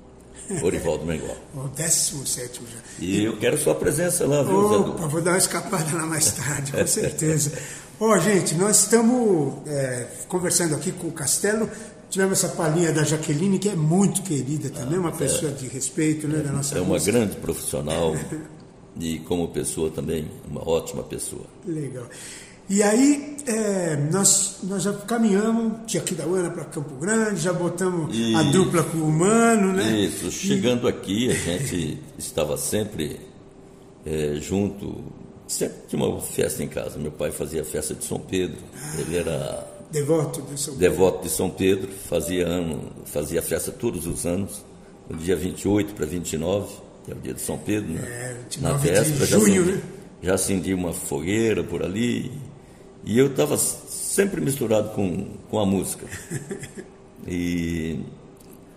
[0.62, 1.36] Orivaldo Mengual.
[1.54, 2.78] o 17 já.
[2.98, 6.72] E eu quero sua presença lá, viu, Opa, vou dar uma escapada lá mais tarde,
[6.72, 7.52] com certeza.
[8.00, 11.70] Ó, oh, gente, nós estamos é, conversando aqui com o Castelo
[12.14, 16.28] Tivemos essa palhinha da Jaqueline, que é muito querida também, uma pessoa é, de respeito
[16.28, 17.10] né, da nossa É uma música.
[17.10, 18.14] grande profissional
[19.00, 21.44] e, como pessoa também, uma ótima pessoa.
[21.66, 22.06] Legal.
[22.70, 27.52] E aí, é, nós, nós já caminhamos de aqui da Uana para Campo Grande, já
[27.52, 30.02] botamos a dupla com o Humano, né?
[30.02, 30.90] Isso, chegando e...
[30.90, 33.18] aqui, a gente estava sempre
[34.06, 35.02] é, junto,
[35.48, 36.96] sempre tinha uma festa em casa.
[36.96, 39.00] Meu pai fazia festa de São Pedro, ah.
[39.00, 40.90] ele era Devoto de São Pedro.
[40.90, 44.64] Devoto de São Pedro, fazia ano, fazia festa todos os anos,
[45.08, 48.00] no dia 28 para 29, que é o dia de São Pedro, né?
[48.02, 49.82] É, Na véspera, já, junho, acendi, né?
[50.20, 52.32] já acendi uma fogueira por ali.
[53.04, 56.06] E eu estava sempre misturado com, com a música.
[57.26, 58.00] E,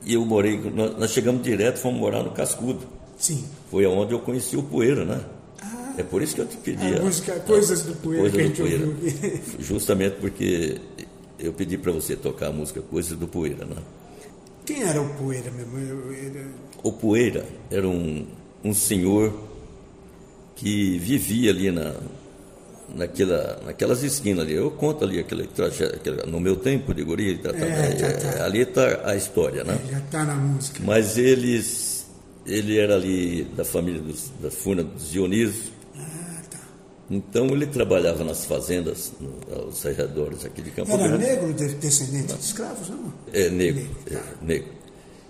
[0.06, 2.80] e eu morei, nós, nós chegamos direto, fomos morar no Cascudo.
[3.18, 3.44] Sim.
[3.70, 5.22] Foi aonde eu conheci o Poeira, né?
[5.98, 6.94] É por isso que eu te pedi.
[6.94, 8.88] A, a música Coisas do Poeira Coisas do Poeira.
[9.60, 10.80] Justamente porque
[11.40, 13.76] eu pedi para você tocar a música Coisas do Poeira, né?
[14.66, 15.78] Quem era o Poeira mesmo?
[15.80, 16.46] Eu-
[16.84, 18.26] O Poeira era um,
[18.64, 19.34] um senhor
[20.56, 21.94] que vivia ali na,
[22.96, 24.54] naquela, naquelas esquinas ali.
[24.54, 25.48] Eu conto ali aquele
[26.28, 28.28] no meu tempo de guri, tá, tá, É, tá, tá.
[28.38, 29.80] é, ali está a história, né?
[29.90, 30.82] Já tá na música.
[30.84, 32.06] Mas eles,
[32.46, 35.77] ele era ali da família dos, da Furna dos Dionísio.
[37.10, 37.16] Tá.
[37.16, 39.14] Então ele trabalhava nas fazendas,
[39.56, 41.24] aos arredores aqui de Campo Era Grande.
[41.26, 43.14] negro, de- descendente de escravos, não?
[43.34, 44.68] É negro, é, negro.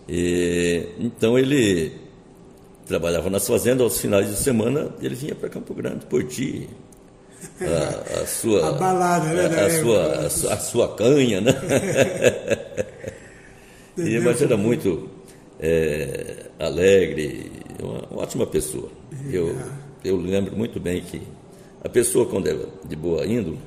[0.09, 1.91] E, então ele
[2.85, 6.69] trabalhava nas fazendas, aos finais de semana ele vinha para Campo Grande curtir
[7.61, 10.25] a, a sua A balada, né, a, a sua, época.
[10.25, 11.51] a, sua, a sua canha, né?
[13.97, 15.09] e, mas era muito
[15.59, 18.89] é, alegre, uma, uma ótima pessoa.
[19.31, 19.55] Eu,
[20.03, 21.21] eu lembro muito bem que
[21.83, 23.59] a pessoa quando é de boa índole,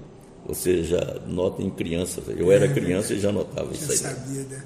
[0.46, 2.22] você já nota em criança.
[2.28, 3.98] Eu era É, criança e já notava isso Já aí.
[3.98, 4.62] sabia, né?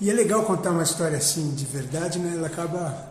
[0.00, 2.34] E é legal contar uma história assim de verdade, né?
[2.36, 3.10] Ela acaba.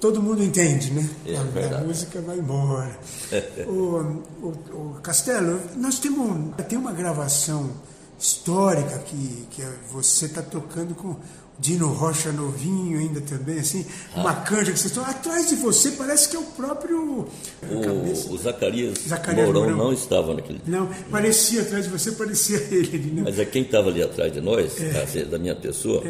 [0.00, 1.08] Todo mundo entende, né?
[1.26, 2.98] É, a, a música vai embora.
[3.68, 7.70] o, o, o Castelo, nós temos tem uma gravação
[8.18, 11.16] histórica que, que você está tocando com
[11.60, 13.84] Dino Rocha novinho ainda também, assim,
[14.16, 17.28] uma canja que vocês estão atrás de você, parece que é o próprio
[17.70, 19.76] O, o Zacarias, Zacarias Mourão, Mourão.
[19.76, 23.10] não estava naquele Não, parecia atrás de você, parecia ele.
[23.12, 23.22] Né?
[23.24, 25.02] Mas é quem estava ali atrás de nós, É.
[25.02, 26.02] assim, da minha pessoa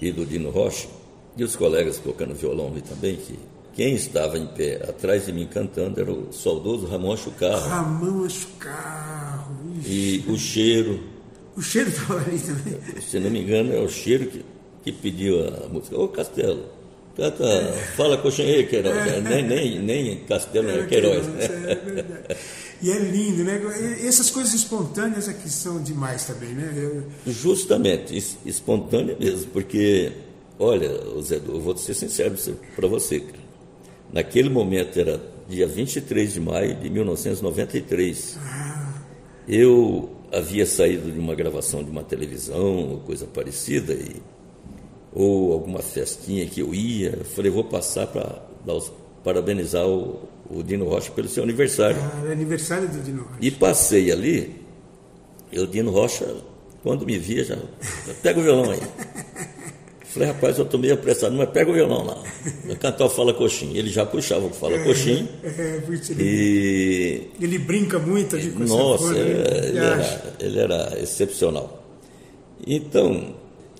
[0.00, 0.88] e do Dino Rocha,
[1.36, 3.38] e os colegas tocando violão ali também, que
[3.74, 7.68] quem estava em pé atrás de mim cantando era o saudoso Ramon Chucarro.
[7.68, 9.56] Ramão Achucarro.
[9.86, 11.00] E o cheiro,
[11.56, 13.00] O cheiro estava ali também.
[13.00, 14.44] se não me engano, é o cheiro que,
[14.82, 15.98] que pediu a música.
[15.98, 16.64] Ô Castelo,
[17.16, 17.44] canta,
[17.96, 18.96] fala coxinha, Queiroz.
[18.96, 19.20] É.
[19.20, 21.26] Nem, nem, nem Castelo, Era era Queiroz.
[21.26, 22.36] Queiroz, é verdade.
[22.82, 23.60] E é lindo, né?
[24.04, 26.72] Essas coisas espontâneas aqui são demais também, né?
[26.76, 30.10] Eu- Justamente, es- espontânea mesmo, porque,
[30.58, 30.90] olha,
[31.22, 32.34] Zé, eu vou ser sincero
[32.74, 33.22] para você.
[34.12, 38.36] Naquele momento era dia 23 de maio de 1993.
[39.48, 44.16] Eu havia saído de uma gravação de uma televisão coisa parecida, e,
[45.14, 47.14] ou alguma festinha que eu ia.
[47.18, 48.40] Eu falei, vou passar para
[49.22, 51.96] parabenizar o, o Dino Rocha pelo seu aniversário.
[52.00, 53.36] Ah, era aniversário do Dino Rocha.
[53.40, 54.62] E passei ali,
[55.50, 56.34] e o Dino Rocha,
[56.82, 58.80] quando me via, já, já pega o violão aí.
[60.12, 62.22] Falei, rapaz, eu tô meio apressado, mas pega o violão lá.
[62.66, 63.78] Vai cantar o Fala Coxinha.
[63.78, 65.26] Ele já puxava o Fala Coxinha.
[65.42, 69.68] É, porque ele, E, ele brinca muito ali com nossa, essa ele, né?
[69.68, 71.82] ele era, ele era excepcional.
[72.66, 73.34] Então,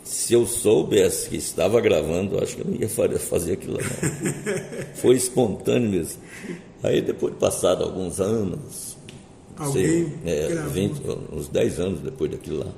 [0.04, 3.80] se eu soubesse que estava gravando, acho que eu não ia fa- fazer aquilo lá,
[3.82, 4.84] não.
[4.96, 6.20] Foi espontâneo mesmo.
[6.82, 8.96] Aí, depois de passado alguns anos,
[9.72, 10.72] sei, é, gravou.
[10.72, 11.00] 20,
[11.32, 12.72] uns 10 anos depois daquilo lá,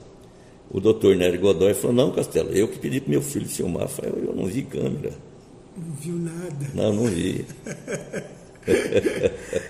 [0.70, 3.84] o doutor Nery Godoy falou, não, Castelo, eu que pedi para meu filho filmar.
[3.84, 5.12] Eu falei, eu não vi câmera.
[5.76, 6.70] Não viu nada.
[6.74, 7.44] Não, não vi.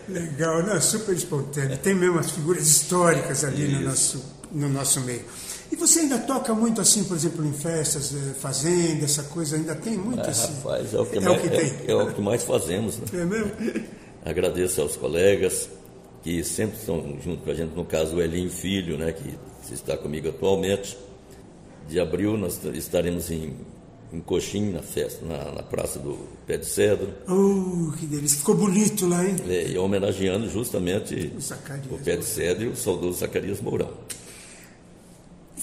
[0.08, 1.76] Legal, não, super espontâneo.
[1.78, 5.22] Tem mesmo as figuras históricas ali no nosso, no nosso meio.
[5.74, 9.74] E você ainda toca muito assim, por exemplo, em festas, eh, fazenda, essa coisa, ainda
[9.74, 10.52] tem muito Ah, assim?
[10.54, 11.72] rapaz, é o que, É mais, o que é- tem.
[11.88, 12.96] é o que mais fazemos.
[12.98, 13.06] Né?
[13.12, 13.50] É mesmo?
[14.24, 15.68] Agradeço aos colegas
[16.22, 19.34] que sempre estão junto com a gente, no caso o Elinho Filho, né, que
[19.74, 20.96] está comigo atualmente.
[21.88, 23.52] De abril nós estaremos em,
[24.12, 26.16] em Coxim, na festa, na, na Praça do
[26.46, 28.38] Pé de Cedro, Oh, que delícia.
[28.38, 29.34] Ficou bonito lá, hein?
[29.48, 31.32] eh, e homenageando justamente
[31.90, 33.90] O o Pé de Cedro e o saudoso Zacarias Mourão.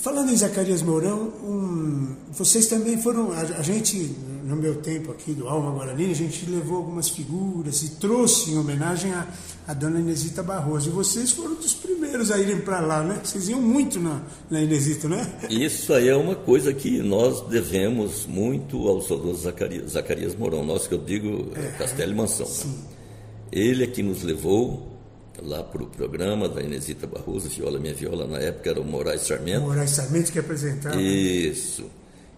[0.02, 3.32] Falando em Zacarias Mourão, um, vocês também foram.
[3.34, 7.84] A, a gente, no meu tempo aqui do Alma Guarani, a gente levou algumas figuras
[7.84, 9.28] e trouxe em homenagem a,
[9.68, 10.90] a dona Inesita Barroso.
[10.90, 13.22] E vocês foram dos primeiros a irem para lá, né?
[13.24, 15.32] Vocês iam muito na, na Inesita, né?
[15.52, 20.88] Isso aí é uma coisa que nós devemos muito ao saudoso Zacarias, Zacarias Mourão, nós
[20.88, 22.48] que eu digo é, Castelo e Mansão.
[22.48, 22.74] né?
[23.52, 24.91] Ele é que nos levou
[25.42, 29.22] lá para o programa da Inesita Barroso, Viola Minha Viola, na época era o Moraes
[29.22, 29.62] Sarmento.
[29.62, 31.02] Moraes Sarmento que apresentava.
[31.02, 31.86] Isso.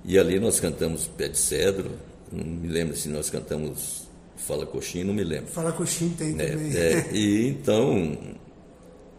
[0.05, 1.91] E ali nós cantamos Pé de Cedro,
[2.31, 5.47] não me lembro se nós cantamos Fala Coxinha, não me lembro.
[5.51, 6.75] Fala Coxinha tem É, também.
[6.77, 8.17] é, e então,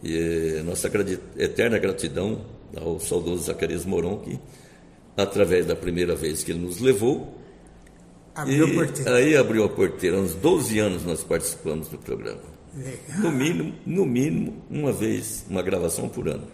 [0.02, 0.90] e, eh, nossa
[1.38, 2.42] eterna gratidão
[2.76, 4.38] ao saudoso Zacarias Moron, que,
[5.16, 7.38] através da primeira vez que ele nos levou,
[8.34, 9.14] Abriu e a porteira.
[9.16, 10.18] aí abriu a porteira.
[10.18, 12.53] Uns 12 anos nós participamos do programa.
[12.76, 13.20] Legal.
[13.20, 16.46] No mínimo, no mínimo, uma vez, uma gravação por ano.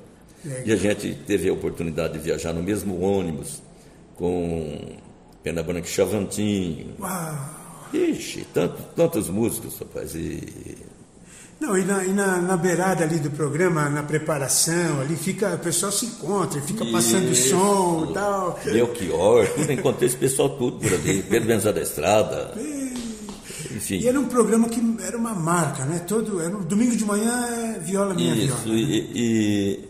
[0.45, 0.63] Legal.
[0.67, 3.63] E a gente teve a oportunidade de viajar no mesmo ônibus
[4.17, 4.97] com
[5.43, 6.95] Pena Branca e Chavantinho.
[7.01, 7.61] Uau!
[7.93, 10.15] Ixi, tanto, tantos músicos, rapaz.
[10.15, 10.77] E
[11.59, 15.59] Não, e, na, e na, na, beirada ali do programa, na preparação, ali fica, o
[15.59, 17.51] pessoal se encontra, fica passando Isso.
[17.51, 18.59] som e tal.
[18.65, 22.53] Belchior, tudo, encontrei esse pessoal tudo por ali, Pedro Benzá da Estrada.
[23.91, 24.05] E, Enfim.
[24.05, 25.99] E era um programa que era uma marca, né?
[26.01, 28.79] Todo, era um, domingo de manhã é Viola Minha Isso, Viola.
[28.79, 29.89] Isso, e, e,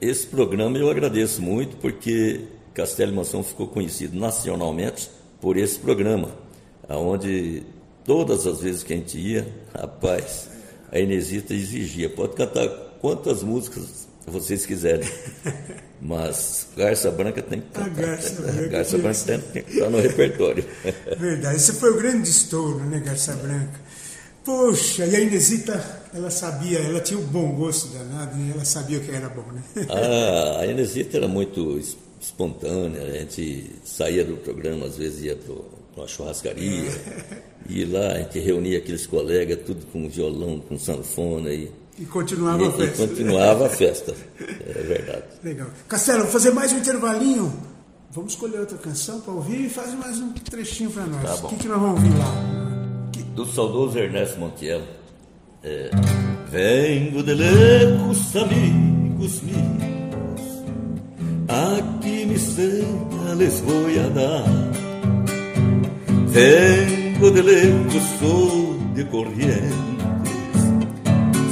[0.00, 2.42] esse programa eu agradeço muito porque
[2.74, 5.10] Castelo Mansão ficou conhecido nacionalmente
[5.40, 6.28] por esse programa,
[6.88, 7.62] aonde
[8.04, 10.50] todas as vezes que a gente ia, rapaz
[10.92, 12.68] a Inesita exigia, pode cantar
[13.00, 15.08] quantas músicas vocês quiserem,
[16.00, 17.80] mas Garça Branca tem que.
[17.80, 20.64] A Garça Branca, Garça Branca tem, que estar no repertório.
[21.18, 23.80] Verdade, esse foi o grande estouro, né, Garça Branca?
[24.44, 28.52] Poxa, e a Inesita, ela sabia, ela tinha o um bom gosto danado, né?
[28.54, 29.62] ela sabia o que era bom, né?
[29.88, 31.78] Ah, a Inesita era muito
[32.20, 35.54] espontânea, a gente saía do programa, às vezes ia para
[35.96, 36.90] uma churrascaria,
[37.68, 41.70] e lá a gente reunia aqueles colegas, tudo com violão, com sanfona e.
[42.00, 43.02] E continuava e, a festa.
[43.02, 45.24] E continuava a festa, é verdade.
[45.44, 45.68] Legal.
[45.86, 47.52] Castelo, vou fazer mais um intervalinho.
[48.10, 51.22] Vamos escolher outra canção para ouvir e faz mais um trechinho para nós.
[51.22, 51.46] Tá.
[51.46, 53.10] O que, que nós vamos ouvir lá?
[53.12, 53.22] Que...
[53.22, 54.82] Do saudoso Ernesto Montiel.
[55.62, 55.90] É...
[56.50, 60.64] Vengo de lejos, amigos meus,
[61.46, 64.44] aqui me cena les vou a dar.
[66.28, 69.99] Vengo de lejos, sou de Corrientes,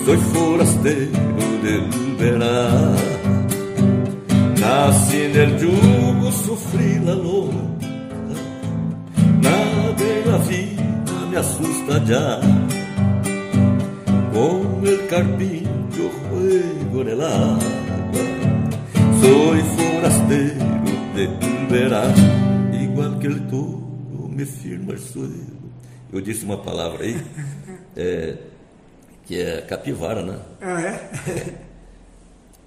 [0.08, 2.96] soy forastero del verano.
[4.58, 7.62] Nací en el yugo, sufrí la loca,
[9.42, 12.40] nada en la vida me asusta ya.
[14.32, 17.58] Con el carpincho juego en el agua,
[19.20, 20.64] soy forastero
[21.16, 21.32] del
[21.68, 25.58] verano, igual que el toro me firma suelo.
[26.10, 27.22] Eu disse uma palavra aí,
[27.94, 28.38] é,
[29.28, 30.38] que é capivara, né?
[30.58, 31.10] Ah, é?
[31.30, 31.54] é.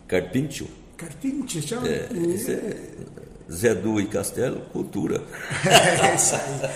[0.08, 0.68] Carpincho.
[0.96, 1.88] Carpincho, chama?
[1.88, 5.24] É, é Zé Du e Castelo, cultura.
[5.66, 6.70] É isso aí.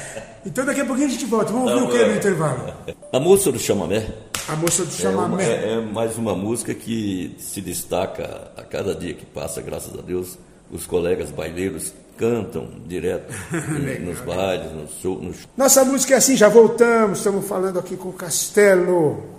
[0.44, 1.54] Então daqui a pouquinho a gente volta.
[1.54, 2.74] Vamos ouvir o que no intervalo?
[3.14, 4.08] A moça do chamamé.
[4.48, 5.44] A moça do chamamé.
[5.44, 9.62] É, uma, é, é mais uma música que se destaca a cada dia que passa,
[9.62, 10.38] graças a Deus.
[10.72, 13.32] Os colegas baileiros cantam direto
[14.02, 15.22] nos bailes, nos shows.
[15.22, 15.34] No...
[15.56, 19.35] Nossa música é assim, já voltamos, estamos falando aqui com o Castelo.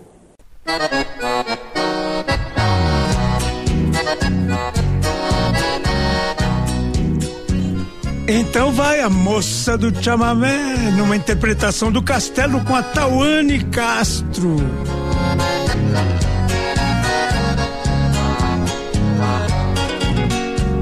[8.28, 14.56] Então vai a moça do chamamé, numa interpretação do Castelo com a Tawane Castro.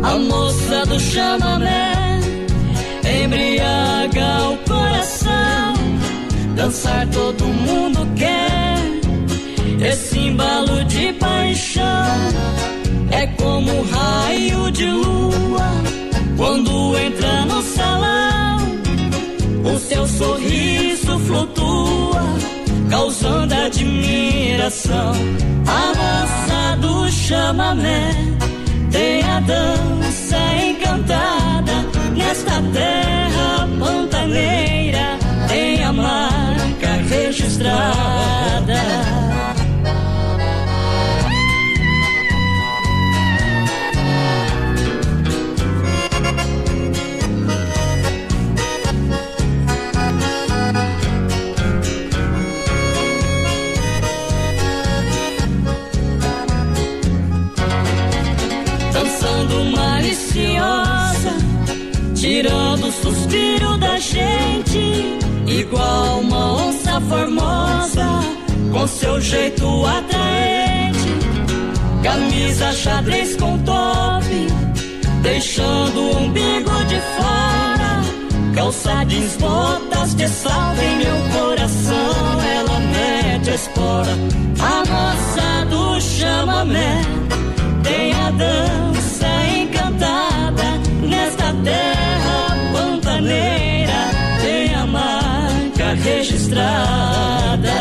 [0.03, 2.21] A moça do chamamé
[3.23, 5.75] embriaga o coração.
[6.55, 8.64] Dançar todo mundo quer.
[9.85, 11.85] Esse embalo de paixão
[13.11, 15.71] é como um raio de lua
[16.39, 18.57] quando entra no salão.
[19.63, 22.23] O seu sorriso flutua,
[22.89, 25.13] causando admiração.
[25.67, 28.15] A moça do chamamé
[28.91, 31.85] tem a dança encantada
[32.17, 37.95] nesta terra pantaneira, tem a marca registrada.
[62.25, 68.07] Tirando o suspiro da gente, igual uma onça formosa,
[68.73, 71.11] com seu jeito atraente.
[72.03, 74.27] Camisa xadrez com top,
[75.21, 78.55] deixando o umbigo de fora.
[78.55, 84.13] Calça jeans, botas de salva em meu coração, ela mete a espora.
[84.61, 87.03] A moça do chamamé
[87.83, 92.04] tem a dança encantada nesta terra
[96.25, 97.75] registrada.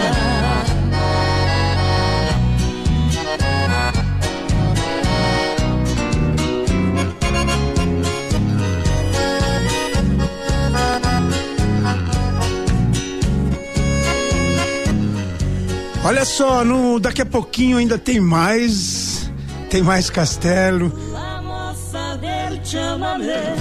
[16.05, 19.31] Olha só, no, daqui a pouquinho ainda tem mais,
[19.69, 20.91] tem mais castelo.
[21.13, 23.55] La moça del chamamé.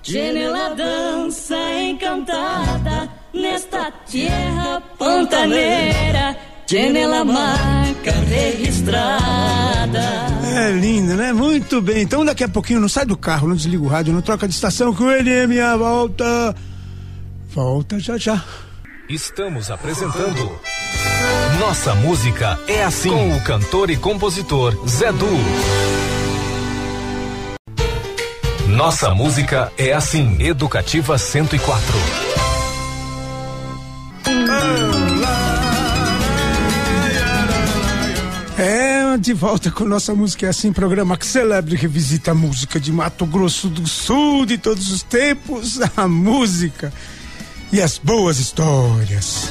[0.00, 6.52] Tiene la dança encantada nesta terra pantaneira.
[6.72, 10.00] tiene la marca registrada.
[10.56, 11.30] É lindo, né?
[11.30, 12.00] Muito bem.
[12.00, 14.54] Então daqui a pouquinho não sai do carro, não desliga o rádio, não troca de
[14.54, 16.56] estação que o NM a volta.
[17.50, 18.42] Volta já já.
[19.06, 20.58] Estamos apresentando
[21.60, 25.28] Nossa Música é Assim com o cantor e compositor Zé Du.
[28.68, 32.21] Nossa Música é Assim, Educativa 104.
[39.22, 42.90] De volta com nossa música é assim, programa que celebra e revisita a música de
[42.90, 46.92] Mato Grosso do Sul de todos os tempos, a música
[47.72, 49.48] e as boas histórias.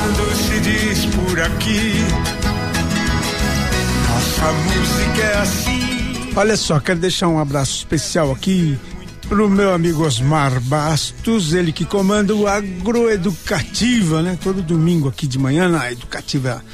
[0.00, 1.92] Quando se diz por aqui,
[4.08, 6.30] nossa música é assim.
[6.34, 8.78] Olha só, quero deixar um abraço especial aqui
[9.28, 14.38] pro meu amigo Osmar Bastos, ele que comanda o Agroeducativa, né?
[14.42, 16.64] Todo domingo aqui de manhã na Educativa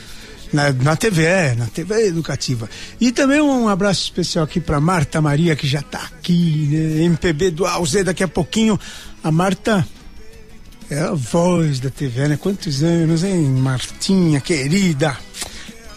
[0.52, 2.68] na, na TVE, na TV Educativa.
[3.00, 7.04] E também um abraço especial aqui para Marta Maria, que já tá aqui, né?
[7.04, 8.78] MPB do Alzé, daqui a pouquinho.
[9.22, 9.86] A Marta
[10.90, 12.36] é a voz da TV, né?
[12.36, 13.44] Quantos anos, hein?
[13.44, 15.16] Martinha, querida.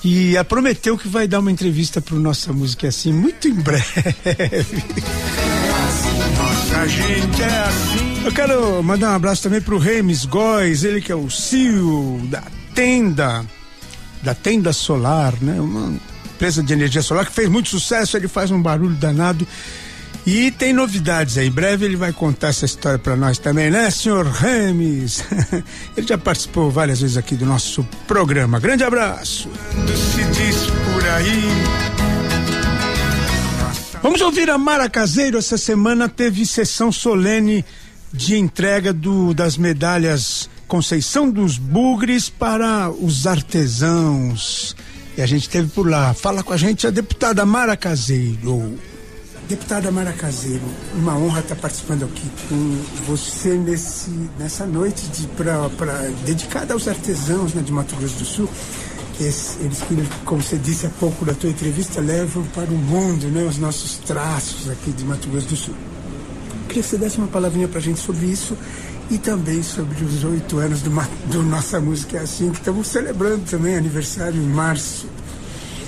[0.04, 3.84] E ela prometeu que vai dar uma entrevista pro Nossa Música Assim, muito em breve.
[6.38, 8.26] Nossa gente é assim.
[8.26, 12.43] Eu quero mandar um abraço também pro Remes Góes, ele que é o CEO da
[12.76, 13.45] tenda,
[14.24, 15.59] da tenda solar, né?
[15.59, 15.93] Uma
[16.26, 19.47] empresa de energia solar que fez muito sucesso, ele faz um barulho danado.
[20.26, 21.47] E tem novidades aí.
[21.47, 25.24] Em breve ele vai contar essa história para nós também, né, senhor Remes?
[25.97, 28.59] ele já participou várias vezes aqui do nosso programa.
[28.59, 29.49] Grande abraço.
[29.74, 30.55] Quando se diz
[30.93, 31.43] por aí,
[34.01, 35.38] Vamos ouvir a Mara Caseiro.
[35.38, 37.63] Essa semana teve sessão solene
[38.11, 44.76] de entrega do, das medalhas Conceição dos Bugres para os artesãos.
[45.15, 46.15] E a gente teve por lá.
[46.15, 48.80] Fala com a gente a deputada Mara Caseiro.
[49.47, 50.63] Deputada Mara Caseiro,
[50.95, 54.09] uma honra estar participando aqui com você nesse,
[54.39, 55.93] nessa noite de, pra, pra,
[56.26, 58.49] dedicada aos artesãos né, de Mato Grosso do Sul.
[59.19, 59.59] Eles
[60.26, 63.97] como você disse há pouco na tua entrevista, levam para o mundo né, os nossos
[63.97, 65.76] traços aqui de Mato Grosso do Sul.
[66.67, 68.57] Queria que você desse uma palavrinha para a gente sobre isso
[69.10, 70.89] e também sobre os oito anos do,
[71.32, 75.08] do Nossa Música é Assim, que estamos celebrando também aniversário em março.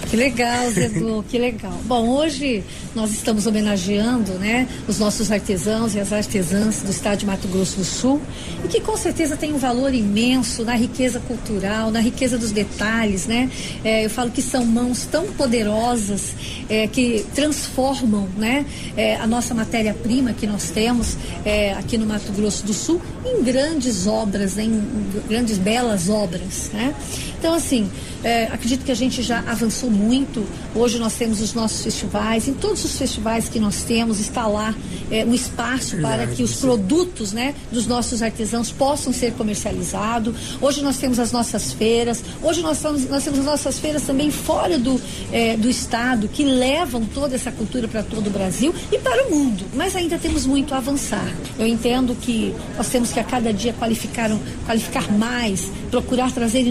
[0.10, 1.74] Que legal, Zedu, que legal.
[1.86, 7.26] Bom, hoje nós estamos homenageando, né, os nossos artesãos e as artesãs do estado de
[7.26, 8.22] Mato Grosso do Sul
[8.64, 13.26] e que com certeza tem um valor imenso na riqueza cultural, na riqueza dos detalhes,
[13.26, 13.50] né?
[13.84, 16.34] É, eu falo que são mãos tão poderosas
[16.70, 22.32] é, que transformam, né, é, a nossa matéria-prima que nós temos é, aqui no Mato
[22.32, 24.82] Grosso do Sul em grandes obras, né, em,
[25.28, 26.94] grandes belas obras, né?
[27.38, 27.90] Então assim,
[28.24, 30.44] é, acredito que a gente já avançou muito.
[30.74, 32.48] Hoje nós temos os nossos festivais.
[32.48, 34.74] Em todos os festivais que nós temos está lá
[35.12, 40.58] é, um espaço para que os produtos, né, dos nossos artesãos possam ser comercializados.
[40.60, 42.24] Hoje nós temos as nossas feiras.
[42.42, 45.00] Hoje nós, estamos, nós temos as nossas feiras também fora do,
[45.32, 49.32] é, do estado que levam toda essa cultura para todo o Brasil e para o
[49.32, 49.66] mundo.
[49.76, 51.32] Mas ainda temos muito a avançar.
[51.60, 54.32] Eu entendo que nós temos que a cada dia qualificar,
[54.66, 56.64] qualificar mais, procurar trazer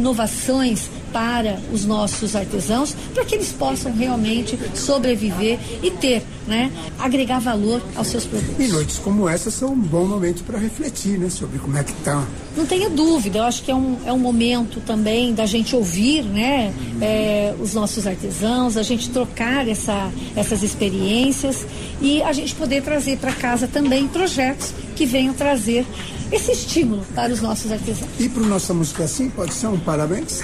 [0.54, 7.38] inovações para os nossos artesãos, para que eles possam realmente sobreviver e ter, né, agregar
[7.38, 8.64] valor aos seus produtos.
[8.64, 11.92] E noites como essa são um bom momento para refletir, né, sobre como é que
[12.02, 12.26] tá.
[12.56, 16.24] Não tenha dúvida, eu acho que é um, é um momento também da gente ouvir
[16.24, 21.64] né, é, os nossos artesãos, a gente trocar essa, essas experiências
[22.00, 25.86] e a gente poder trazer para casa também projetos que venham trazer
[26.34, 28.10] esse estímulo para os nossos artesãos.
[28.18, 30.40] E para Nossa Música Assim, pode ser um parabéns?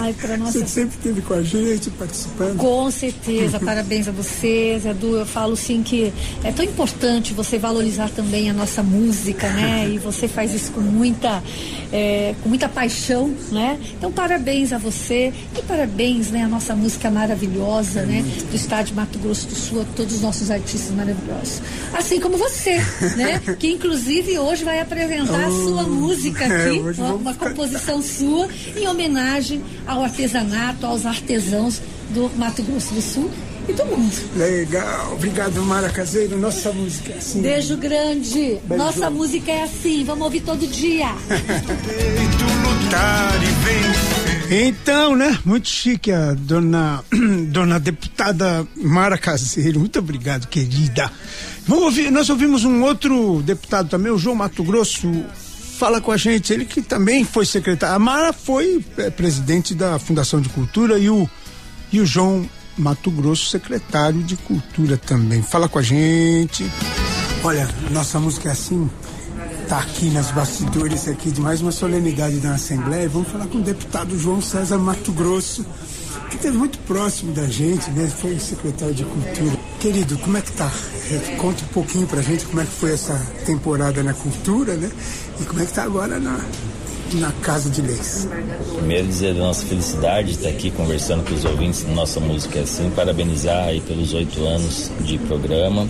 [0.00, 2.56] Ai, para nossa Você sempre esteve com a gente, participando.
[2.56, 5.14] Com certeza, parabéns a você, Zé Du.
[5.16, 6.12] Eu falo sim que
[6.42, 9.90] é tão importante você valorizar também a nossa música, né?
[9.92, 11.42] E você faz isso com muita,
[11.92, 13.78] é, com muita paixão, né?
[13.98, 16.44] Então, parabéns a você e parabéns, né?
[16.44, 18.24] A nossa música maravilhosa, né?
[18.48, 21.60] Do estado de Mato Grosso do Sul, a todos os nossos artistas maravilhosos.
[21.92, 22.76] Assim como você,
[23.16, 23.40] né?
[23.58, 28.48] Que inclusive hoje vai apresentar a sua música é, aqui, hoje uma, uma composição sua
[28.76, 33.30] em homenagem ao artesanato, aos artesãos do Mato Grosso do Sul
[33.68, 34.12] e do mundo.
[34.36, 37.42] Legal, obrigado Mara Caseiro, nossa música é assim.
[37.42, 38.58] Beijo grande.
[38.64, 38.84] Beijo.
[38.84, 41.08] Nossa música é assim, vamos ouvir todo dia.
[42.92, 44.31] lutar e vencer.
[44.54, 45.38] Então, né?
[45.46, 47.02] Muito chique a dona,
[47.48, 49.80] dona deputada Mara Caseiro.
[49.80, 51.10] Muito obrigado, querida.
[51.66, 55.08] Vamos ouvir, nós ouvimos um outro deputado também, o João Mato Grosso
[55.78, 57.96] fala com a gente, ele que também foi secretário.
[57.96, 61.26] A Mara foi é, presidente da Fundação de Cultura e o,
[61.90, 62.46] e o João
[62.76, 65.42] Mato Grosso, secretário de Cultura também.
[65.42, 66.70] Fala com a gente.
[67.42, 68.90] Olha, nossa música é assim,
[69.72, 73.08] tá aqui nas bastidores aqui de mais uma solenidade da Assembleia.
[73.08, 75.64] Vamos falar com o deputado João César Mato Grosso,
[76.28, 78.06] que esteve muito próximo da gente, né?
[78.06, 79.56] Foi secretário de Cultura.
[79.80, 80.70] Querido, como é que tá?
[81.10, 84.90] É, conta um pouquinho pra gente como é que foi essa temporada na cultura, né?
[85.40, 86.38] E como é que tá agora na,
[87.14, 88.28] na Casa de Leis.
[88.76, 92.60] Primeiro dizer da nossa felicidade de estar aqui conversando com os ouvintes da nossa música
[92.60, 95.88] assim, parabenizar aí pelos oito anos de programa,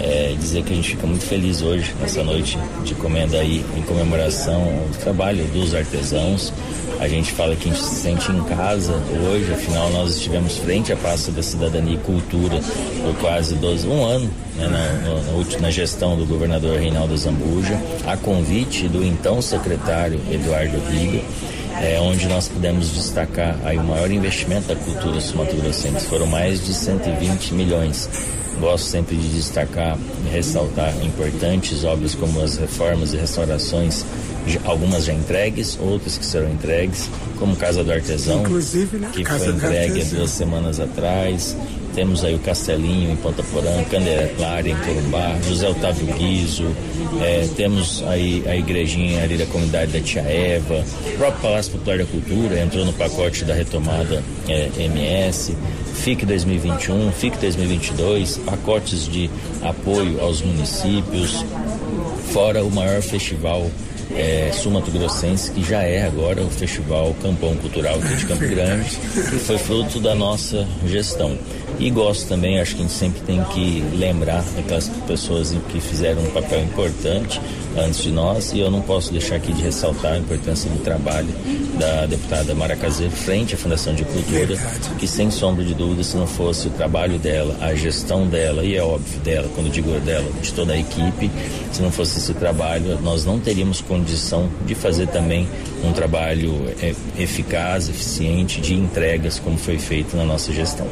[0.00, 3.82] é, dizer que a gente fica muito feliz hoje, nessa noite de comenda aí, em
[3.82, 6.52] comemoração do trabalho dos artesãos.
[7.00, 8.92] A gente fala que a gente se sente em casa
[9.30, 12.60] hoje, afinal nós estivemos frente à pasta da cidadania e cultura
[13.02, 18.16] por quase 12, um ano, né, na, na, na, gestão do governador Reinaldo Zambuja, a
[18.16, 21.22] convite do então secretário Eduardo Riga,
[21.82, 26.74] é, onde nós pudemos destacar aí o maior investimento da cultura sul-mato-grossense, foram mais de
[26.74, 28.08] 120 milhões.
[28.60, 34.04] Gosto sempre de destacar e ressaltar importantes obras como as reformas e restaurações
[34.64, 39.10] algumas já entregues, outras que serão entregues, como Casa do Artesão, né?
[39.12, 41.56] que Casa foi entregue há duas semanas atrás.
[41.94, 46.66] Temos aí o Castelinho em Ponta Porã, Candelária em Corumbá, José Otávio Guizo,
[47.20, 51.98] é, temos aí a igrejinha ali da comunidade da Tia Eva, o próprio Palácio Popular
[51.98, 55.56] da Cultura entrou no pacote da retomada é, MS,
[55.94, 59.28] FIC 2021, FIC 2022, pacotes de
[59.62, 61.44] apoio aos municípios,
[62.32, 63.68] fora o maior festival
[64.14, 68.90] é, Sumato Grossense, que já é agora o Festival Campão Cultural aqui de Campo Grande,
[68.90, 71.36] que foi fruto da nossa gestão.
[71.78, 76.22] E gosto também, acho que a gente sempre tem que lembrar daquelas pessoas que fizeram
[76.22, 77.40] um papel importante
[77.76, 81.28] antes de nós, e eu não posso deixar aqui de ressaltar a importância do trabalho
[81.78, 84.56] da deputada Mara Caseiro frente à Fundação de Cultura,
[84.98, 88.74] que sem sombra de dúvida, se não fosse o trabalho dela, a gestão dela, e
[88.74, 91.30] é óbvio dela, quando digo dela, de toda a equipe,
[91.72, 95.48] se não fosse esse trabalho, nós não teríamos condição de fazer também
[95.82, 100.86] um trabalho é, eficaz, eficiente, de entregas, como foi feito na nossa gestão.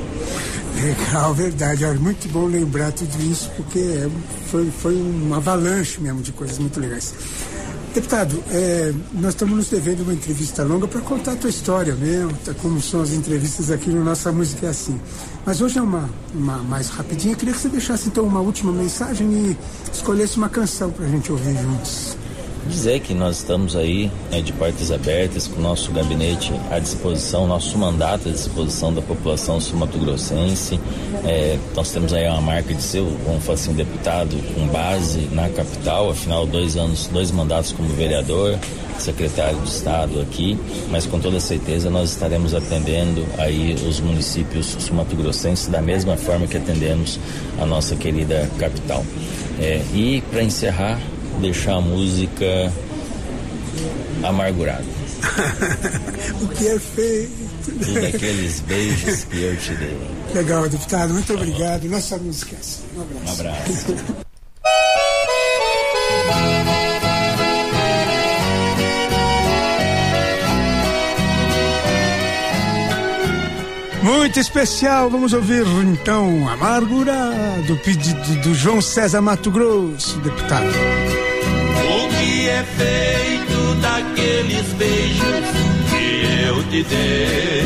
[0.83, 1.85] Legal, verdade.
[1.85, 4.09] Olha, muito bom lembrar tudo isso, porque é,
[4.51, 7.15] foi, foi um avalanche mesmo de coisas muito legais.
[7.95, 12.33] Deputado, é, nós estamos nos devendo uma entrevista longa para contar a tua história mesmo,
[12.45, 15.01] tá, como são as entrevistas aqui no Nossa Música é Assim.
[15.47, 17.35] Mas hoje é uma, uma mais rapidinha.
[17.35, 19.57] Queria que você deixasse então uma última mensagem e
[19.91, 22.17] escolhesse uma canção para a gente ouvir juntos
[22.67, 27.47] dizer que nós estamos aí né, de portas abertas com o nosso gabinete à disposição,
[27.47, 30.79] nosso mandato à disposição da população sul-mato-grossense.
[31.25, 35.49] É, nós temos aí uma marca de ser, vamos falar assim, deputado com base na
[35.49, 38.59] capital, afinal dois anos, dois mandatos como vereador,
[38.99, 40.59] secretário de Estado aqui,
[40.91, 46.57] mas com toda certeza nós estaremos atendendo aí os municípios sul-mato-grossenses da mesma forma que
[46.57, 47.19] atendemos
[47.61, 49.05] a nossa querida capital.
[49.61, 51.01] É, e para encerrar,
[51.41, 52.73] deixar a música
[54.23, 54.85] amargurada.
[56.43, 57.47] o que é feito?
[57.65, 59.99] Tudo aqueles beijos que eu te dei.
[60.35, 61.85] Legal, deputado, muito obrigado.
[61.89, 62.83] Nossa música é assim.
[62.97, 63.27] Um abraço.
[63.27, 64.27] Um abraço.
[74.03, 81.06] Muito especial, vamos ouvir então Amargurado, pedido do João César Mato Grosso, deputado
[82.77, 85.47] feito daqueles beijos
[85.91, 87.65] que eu te dei.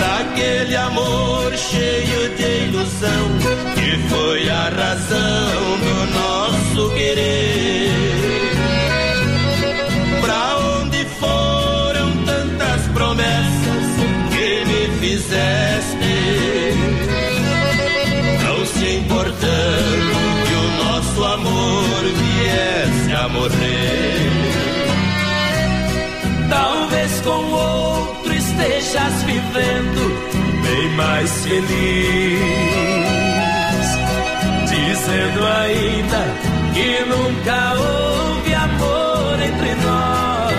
[0.00, 3.28] Daquele amor cheio de ilusão
[3.74, 7.90] que foi a razão do nosso querer.
[10.20, 13.86] Pra onde foram tantas promessas
[14.30, 15.95] que me fizeste?
[23.36, 24.30] Morrer.
[26.48, 30.02] Talvez com outro estejas vivendo
[30.62, 32.40] bem mais feliz,
[34.70, 36.22] dizendo ainda
[36.74, 40.56] que nunca houve amor entre nós.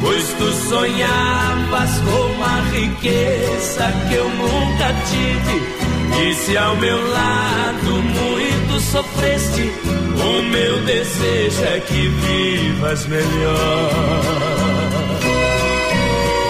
[0.00, 5.87] Pois tu sonhavas com a riqueza que eu nunca tive.
[6.20, 9.72] E se ao meu lado muito sofreste,
[10.14, 14.22] o meu desejo é que vivas melhor.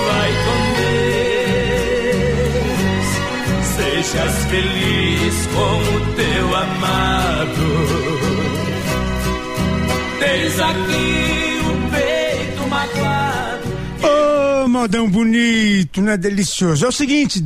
[0.06, 0.58] Vai com
[2.00, 3.06] Deus,
[3.76, 7.68] sejas feliz com o teu amado.
[10.20, 13.68] Eis aqui o peito magoado.
[14.64, 16.16] Ô, modão bonito, né?
[16.16, 16.84] Delicioso.
[16.86, 17.44] É o seguinte,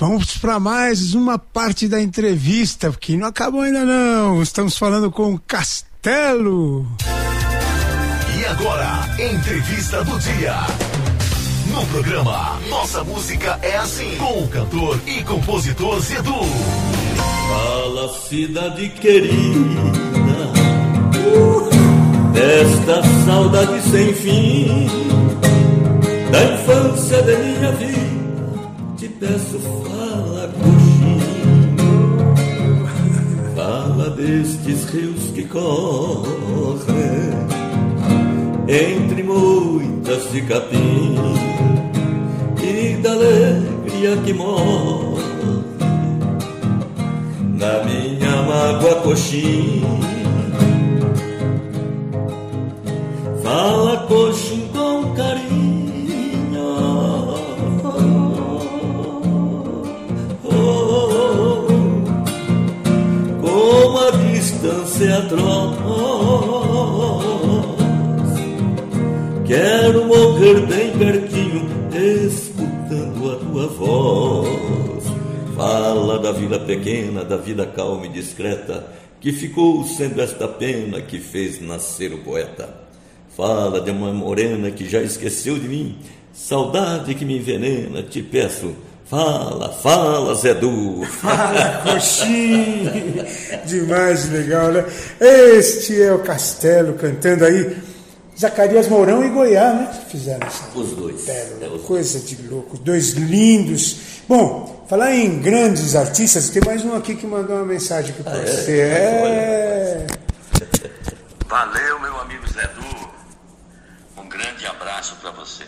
[0.00, 4.42] vamos para mais uma parte da entrevista, que não acabou ainda não.
[4.42, 6.86] Estamos falando com o Castelo.
[8.38, 10.54] E agora, entrevista do dia.
[11.66, 16.40] No programa Nossa Música é Assim, com o cantor e compositor Zedu.
[17.50, 19.82] Fala, cidade querida,
[22.32, 24.86] desta saudade sem fim,
[26.32, 28.19] da infância de minha vida.
[29.20, 31.20] Peço, fala, coxinha,
[33.54, 36.30] fala destes rios que correm
[38.66, 41.16] entre muitas de capim
[42.62, 45.20] e da alegria que morre
[47.58, 49.82] na minha mágoa coxim.
[53.42, 55.59] Fala coxim com carinho,
[65.02, 65.76] é atroz.
[69.46, 71.68] Quero morrer bem pertinho,
[72.26, 75.04] escutando a tua voz.
[75.56, 78.86] Fala da vila pequena, da vida calma e discreta,
[79.20, 82.68] que ficou sendo esta pena que fez nascer o poeta.
[83.36, 85.98] Fala de uma morena que já esqueceu de mim,
[86.32, 88.74] saudade que me envenena, te peço.
[89.10, 91.04] Fala, fala, Zé Du.
[91.04, 93.26] Fala, coxinha.
[93.66, 94.84] Demais legal, né?
[95.18, 97.76] Este é o Castelo cantando aí.
[98.38, 100.00] Zacarias Mourão e Goiás, né?
[100.08, 101.22] Fizeram essa Os dois.
[101.22, 102.78] pérola, coisa de louco.
[102.78, 103.96] Dois lindos.
[104.28, 108.36] Bom, falar em grandes artistas, tem mais um aqui que mandou uma mensagem aqui pra
[108.36, 108.46] é?
[108.46, 108.80] você.
[108.80, 110.06] É.
[111.48, 114.22] Valeu, meu amigo Zé Du.
[114.22, 115.64] Um grande abraço para você.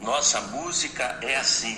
[0.00, 1.76] Nossa música é assim.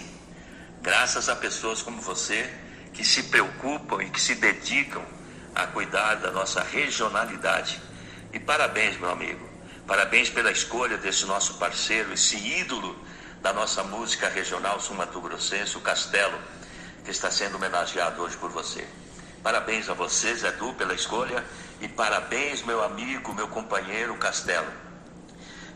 [0.84, 2.46] Graças a pessoas como você
[2.92, 5.02] que se preocupam e que se dedicam
[5.54, 7.80] a cuidar da nossa regionalidade.
[8.34, 9.48] E parabéns, meu amigo.
[9.86, 13.02] Parabéns pela escolha desse nosso parceiro, esse ídolo
[13.40, 16.38] da nossa música regional sul-mato-grossense, o Castelo,
[17.02, 18.86] que está sendo homenageado hoje por você.
[19.42, 21.42] Parabéns a você, Zé Du, pela escolha
[21.80, 24.70] e parabéns, meu amigo, meu companheiro Castelo.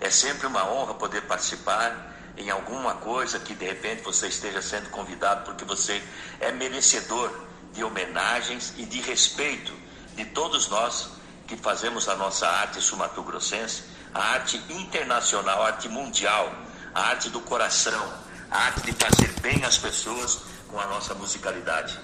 [0.03, 2.08] É sempre uma honra poder participar
[2.39, 6.03] em alguma coisa que de repente você esteja sendo convidado, porque você
[6.41, 7.31] é merecedor
[7.73, 9.73] de homenagens e de respeito
[10.15, 11.11] de todos nós
[11.47, 13.83] que fazemos a nossa arte sul-mato-grossense,
[14.15, 16.53] a arte internacional, a arte mundial,
[16.95, 18.13] a arte do coração,
[18.51, 21.99] a arte de fazer bem às pessoas com a nossa musicalidade.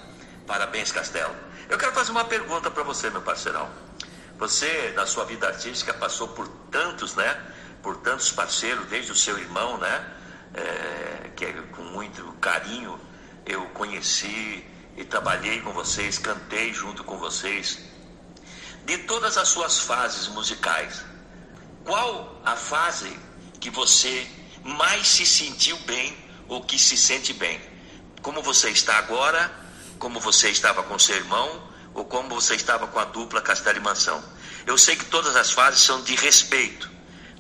[0.47, 1.35] Parabéns, Castelo.
[1.68, 3.68] Eu quero fazer uma pergunta para você, meu parceirão.
[4.39, 7.41] Você, na sua vida artística, passou por tantos, né?
[7.82, 10.14] Por tantos parceiros, desde o seu irmão, né?
[10.55, 12.99] É, que com muito carinho
[13.45, 14.65] eu conheci
[14.97, 17.79] e trabalhei com vocês, cantei junto com vocês.
[18.85, 21.05] De todas as suas fases musicais,
[21.85, 23.11] qual a fase
[23.61, 24.27] que você
[24.63, 26.17] mais se sentiu bem
[26.49, 27.61] ou que se sente bem?
[28.23, 29.51] Como você está agora,
[29.99, 33.83] como você estava com seu irmão ou como você estava com a dupla Castelo e
[33.83, 34.23] Mansão?
[34.67, 36.91] Eu sei que todas as fases são de respeito,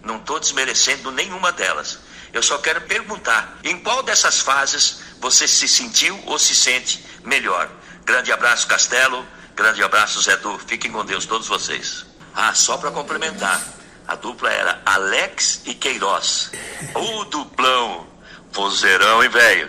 [0.02, 1.98] não estou desmerecendo nenhuma delas.
[2.34, 7.70] Eu só quero perguntar: em qual dessas fases você se sentiu ou se sente melhor?
[8.04, 9.24] Grande abraço, Castelo.
[9.54, 10.58] Grande abraço, Zé Du.
[10.58, 12.04] Fiquem com Deus, todos vocês.
[12.34, 13.62] Ah, só para complementar:
[14.06, 16.50] a dupla era Alex e Queiroz.
[16.94, 18.12] O duplão.
[18.52, 19.68] Vozeirão, hein, velho?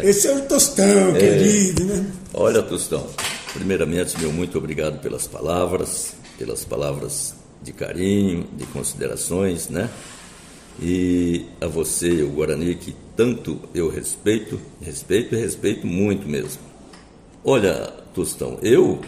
[0.00, 2.04] Esse é o Tostão, querido, né?
[2.34, 3.08] Olha, Tostão,
[3.52, 9.88] primeiramente, meu muito obrigado pelas palavras, pelas palavras de carinho, de considerações, né?
[10.82, 16.62] E a você, o Guarani, que tanto eu respeito, respeito e respeito muito mesmo.
[17.44, 18.98] Olha, Tostão, eu,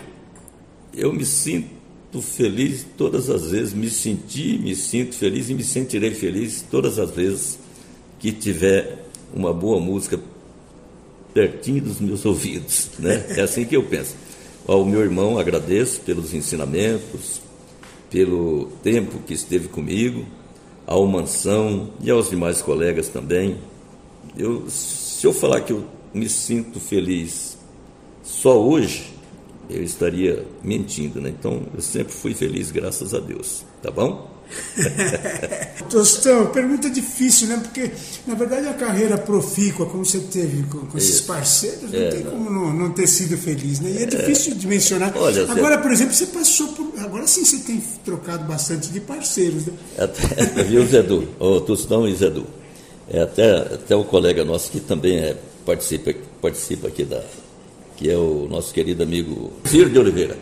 [0.95, 6.13] eu me sinto feliz todas as vezes, me senti, me sinto feliz e me sentirei
[6.13, 7.59] feliz todas as vezes
[8.19, 10.21] que tiver uma boa música
[11.33, 13.25] pertinho dos meus ouvidos, né?
[13.31, 14.15] É assim que eu penso.
[14.67, 17.41] Ao meu irmão agradeço pelos ensinamentos,
[18.11, 20.27] pelo tempo que esteve comigo,
[20.93, 23.57] ao Mansão e aos demais colegas também.
[24.37, 27.57] Eu, se eu falar que eu me sinto feliz
[28.23, 29.15] só hoje,
[29.71, 31.31] eu estaria mentindo, né?
[31.31, 33.65] Então, eu sempre fui feliz, graças a Deus.
[33.83, 34.31] Tá bom?
[35.89, 37.59] Tostão, pergunta difícil, né?
[37.63, 37.91] Porque,
[38.27, 41.25] na verdade, a carreira profícua, como você teve com, com esses Isso.
[41.25, 42.31] parceiros, não É, tem não.
[42.33, 43.91] como não, não ter sido feliz, né?
[43.91, 45.17] E é difícil de mencionar.
[45.17, 45.51] Olha.
[45.51, 46.69] Agora, por exemplo, você passou.
[47.13, 49.75] Agora sim você tem trocado bastante de parceiros, né?
[49.99, 51.29] Até, viu, Zedu?
[51.39, 52.47] O Tostão e Zedu.
[53.11, 55.37] É até, até o colega nosso que também é,
[55.67, 57.23] participa, participa aqui da.
[57.97, 60.39] que é o nosso querido amigo Ciro de Oliveira.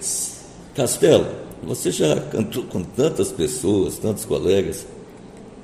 [0.73, 1.27] Castelo,
[1.61, 4.87] você já cantou com tantas pessoas, tantos colegas,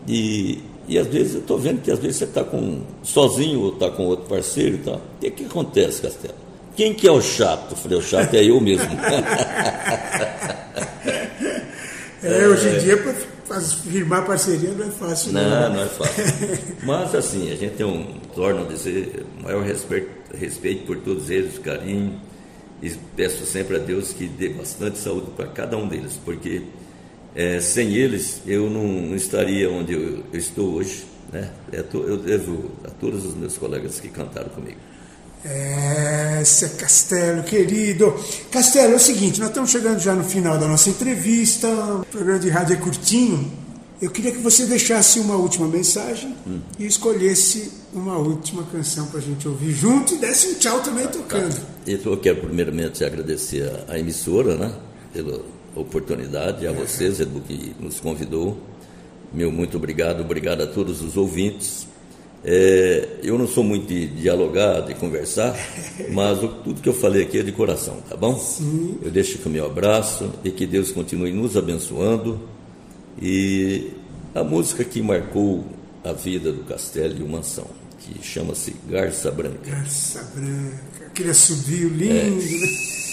[0.09, 3.75] e, e às vezes eu estou vendo que às vezes você está com sozinho ou
[3.75, 4.97] está com outro parceiro e tal.
[4.97, 6.35] O que, que acontece, Castelo?
[6.75, 7.71] Quem que é o chato?
[7.71, 8.91] Eu falei, o chato é eu mesmo.
[12.27, 15.33] é, hoje em dia para firmar parceria não é fácil.
[15.33, 16.25] Não, não, não é fácil.
[16.83, 21.59] Mas assim, a gente tem um, torno a dizer, maior respeito, respeito por todos eles,
[21.59, 22.21] carinho,
[22.83, 26.63] e peço sempre a Deus que dê bastante saúde para cada um deles, porque
[27.35, 31.05] é, sem eles eu não, estaria onde eu, eu, estou hoje.
[31.33, 31.51] Né?
[31.73, 34.79] É eu devo a todos os meus colegas que cantaram comigo.
[35.49, 36.43] É,
[36.77, 38.15] Castelo, querido.
[38.51, 41.69] Castelo, é o seguinte, nós estamos chegando já no final da nossa entrevista.
[41.69, 43.53] O programa de rádio é curtinho.
[44.01, 46.61] Eu queria que você deixasse uma última mensagem hum.
[46.79, 51.07] e escolhesse uma última canção para a gente ouvir junto e desse um tchau também
[51.07, 51.55] tocando.
[51.55, 51.63] Tá.
[51.87, 54.73] Eu quero primeiramente agradecer a emissora, né,
[55.15, 55.41] pela
[55.75, 58.59] oportunidade, a vocês, Edu, que nos convidou.
[59.33, 61.87] Meu muito obrigado, obrigado a todos os ouvintes.
[62.49, 65.53] É, eu não sou muito de dialogar, de conversar,
[66.15, 68.39] mas o, tudo que eu falei aqui é de coração, tá bom?
[68.39, 68.99] Sim.
[69.03, 72.41] Eu deixo aqui o meu abraço e que Deus continue nos abençoando.
[73.21, 73.91] E
[74.33, 75.65] a música que marcou
[76.05, 77.67] a vida do Castelo e o Mansão,
[77.99, 79.69] que chama-se Garça Branca.
[79.69, 82.31] Garça Branca, aquele assobio lindo, é.
[82.31, 83.06] né?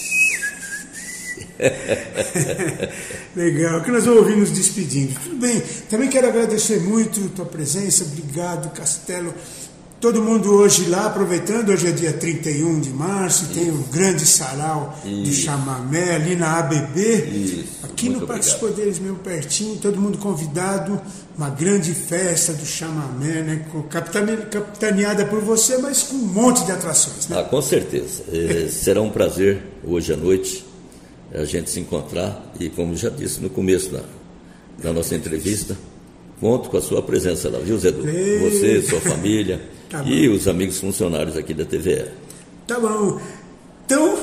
[3.36, 5.20] Legal, que nós vamos ouvir nos despedindo.
[5.20, 9.34] Tudo bem, também quero agradecer muito a tua presença, obrigado, Castelo.
[9.99, 13.54] Todo mundo hoje lá, aproveitando, hoje é dia 31 de março, Isso.
[13.54, 15.24] tem o um grande sarau Isso.
[15.24, 17.66] de chamamé ali na ABB, Isso.
[17.84, 20.99] aqui muito no Parque dos Poderes, mesmo pertinho, todo mundo convidado,
[21.38, 27.30] uma grande festa do chamamé, né, capitaneada por você, mas com um monte de atrações.
[27.30, 27.39] Né?
[27.39, 28.24] Ah, com certeza.
[28.30, 30.73] É, será um prazer hoje à noite
[31.34, 34.02] a gente se encontrar e, como já disse no começo da,
[34.82, 35.76] da nossa entrevista,
[36.40, 39.60] conto com a sua presença lá, viu, Zé Você, sua família
[39.90, 42.06] tá e os amigos funcionários aqui da TVE.
[42.68, 43.20] Tá bom.
[43.86, 44.18] Então,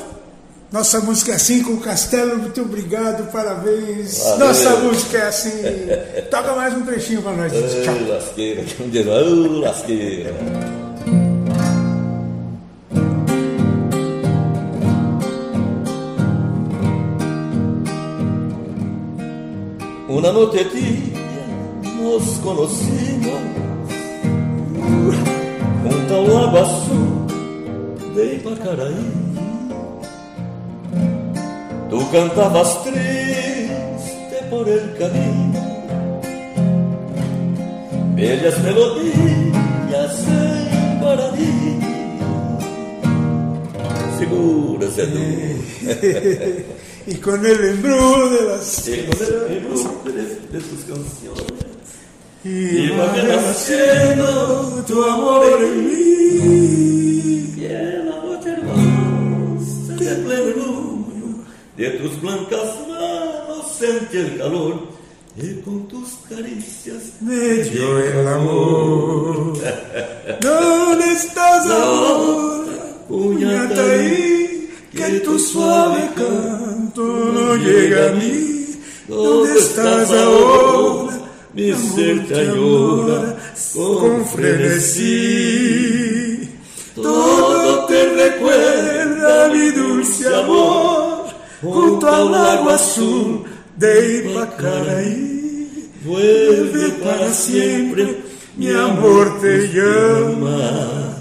[0.73, 4.19] nossa música é assim com o Castelo, muito obrigado, parabéns.
[4.19, 4.47] Valeu.
[4.47, 5.63] Nossa música é assim.
[6.31, 7.53] Toca mais um trechinho para nós.
[7.53, 8.09] Tchau.
[8.09, 9.05] Lasqueira, que um dia.
[9.05, 10.80] lasqueira.
[20.21, 21.19] Una noche tibia
[21.97, 23.41] nos conocimos
[25.83, 27.27] junto ao lago azul
[28.15, 29.13] de Ipacaraí.
[31.89, 36.21] Tu cantabas triste por el camino,
[38.15, 41.81] bellas melodias em Guarani.
[44.19, 45.07] Segura, Zé
[47.07, 51.71] y con el embrujo de las sí, con el embrujo de, de tus canciones.
[52.43, 56.01] Y va naciendo tu amor en mí.
[57.57, 61.07] Y la noche hermosa de pleno
[61.77, 65.01] de tus blancas manos sentí el calor
[65.37, 69.59] y con tus caricias me dio el amor.
[70.41, 73.07] ¿dónde estás ahora?
[73.09, 73.97] Puñata
[74.93, 78.67] que tu suave canto no llega a mí.
[79.09, 81.19] ¿Dónde estás ahora?
[81.55, 83.37] Mi ser te añora
[83.75, 85.31] con frenesí.
[86.95, 91.25] Todo te recuerda mi dulce amor
[91.63, 93.45] junto al agua azul
[93.77, 95.91] de Ipacaraí.
[96.05, 98.23] Vuelve para siempre,
[98.57, 101.17] mi amor te llama.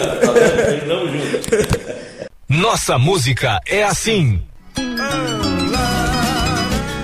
[0.85, 1.95] Junto.
[2.49, 4.41] Nossa música é assim.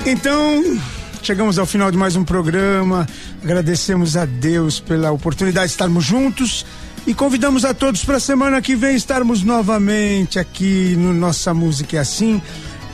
[0.05, 0.79] Então,
[1.21, 3.07] chegamos ao final de mais um programa.
[3.43, 6.65] Agradecemos a Deus pela oportunidade de estarmos juntos
[7.05, 11.97] e convidamos a todos para a semana que vem estarmos novamente aqui no Nossa Música
[11.97, 12.41] é Assim.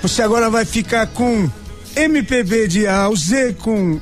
[0.02, 1.50] Você agora vai ficar com
[1.96, 4.00] MPB de A Z com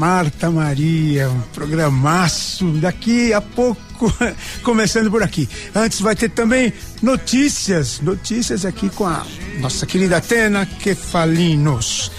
[0.00, 4.10] Marta Maria, um programaço daqui a pouco,
[4.64, 5.46] começando por aqui.
[5.74, 6.72] Antes vai ter também
[7.02, 9.26] notícias, notícias aqui com a
[9.58, 12.10] nossa querida Atena Kefalinos.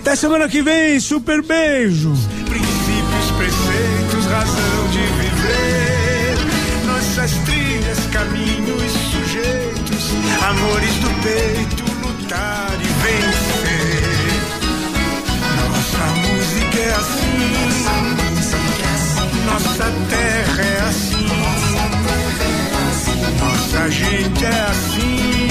[0.00, 2.12] Até semana que vem, super beijo.
[2.48, 5.78] Princípios, preceitos, razão de viver
[8.10, 10.10] caminhos sujeitos,
[10.42, 12.67] amores do peito, lutar
[19.78, 21.28] nossa terra é assim,
[23.38, 25.48] nossa gente é assim,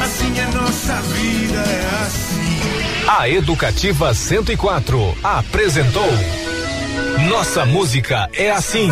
[0.00, 3.08] assim é nossa vida, é assim.
[3.08, 6.08] A Educativa 104 apresentou
[7.28, 8.86] Nossa Música é Assim.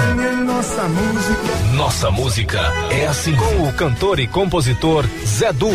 [0.45, 1.75] Nossa música.
[1.75, 3.37] Nossa Música é Assim.
[3.37, 5.71] Com o cantor e compositor Zé Du.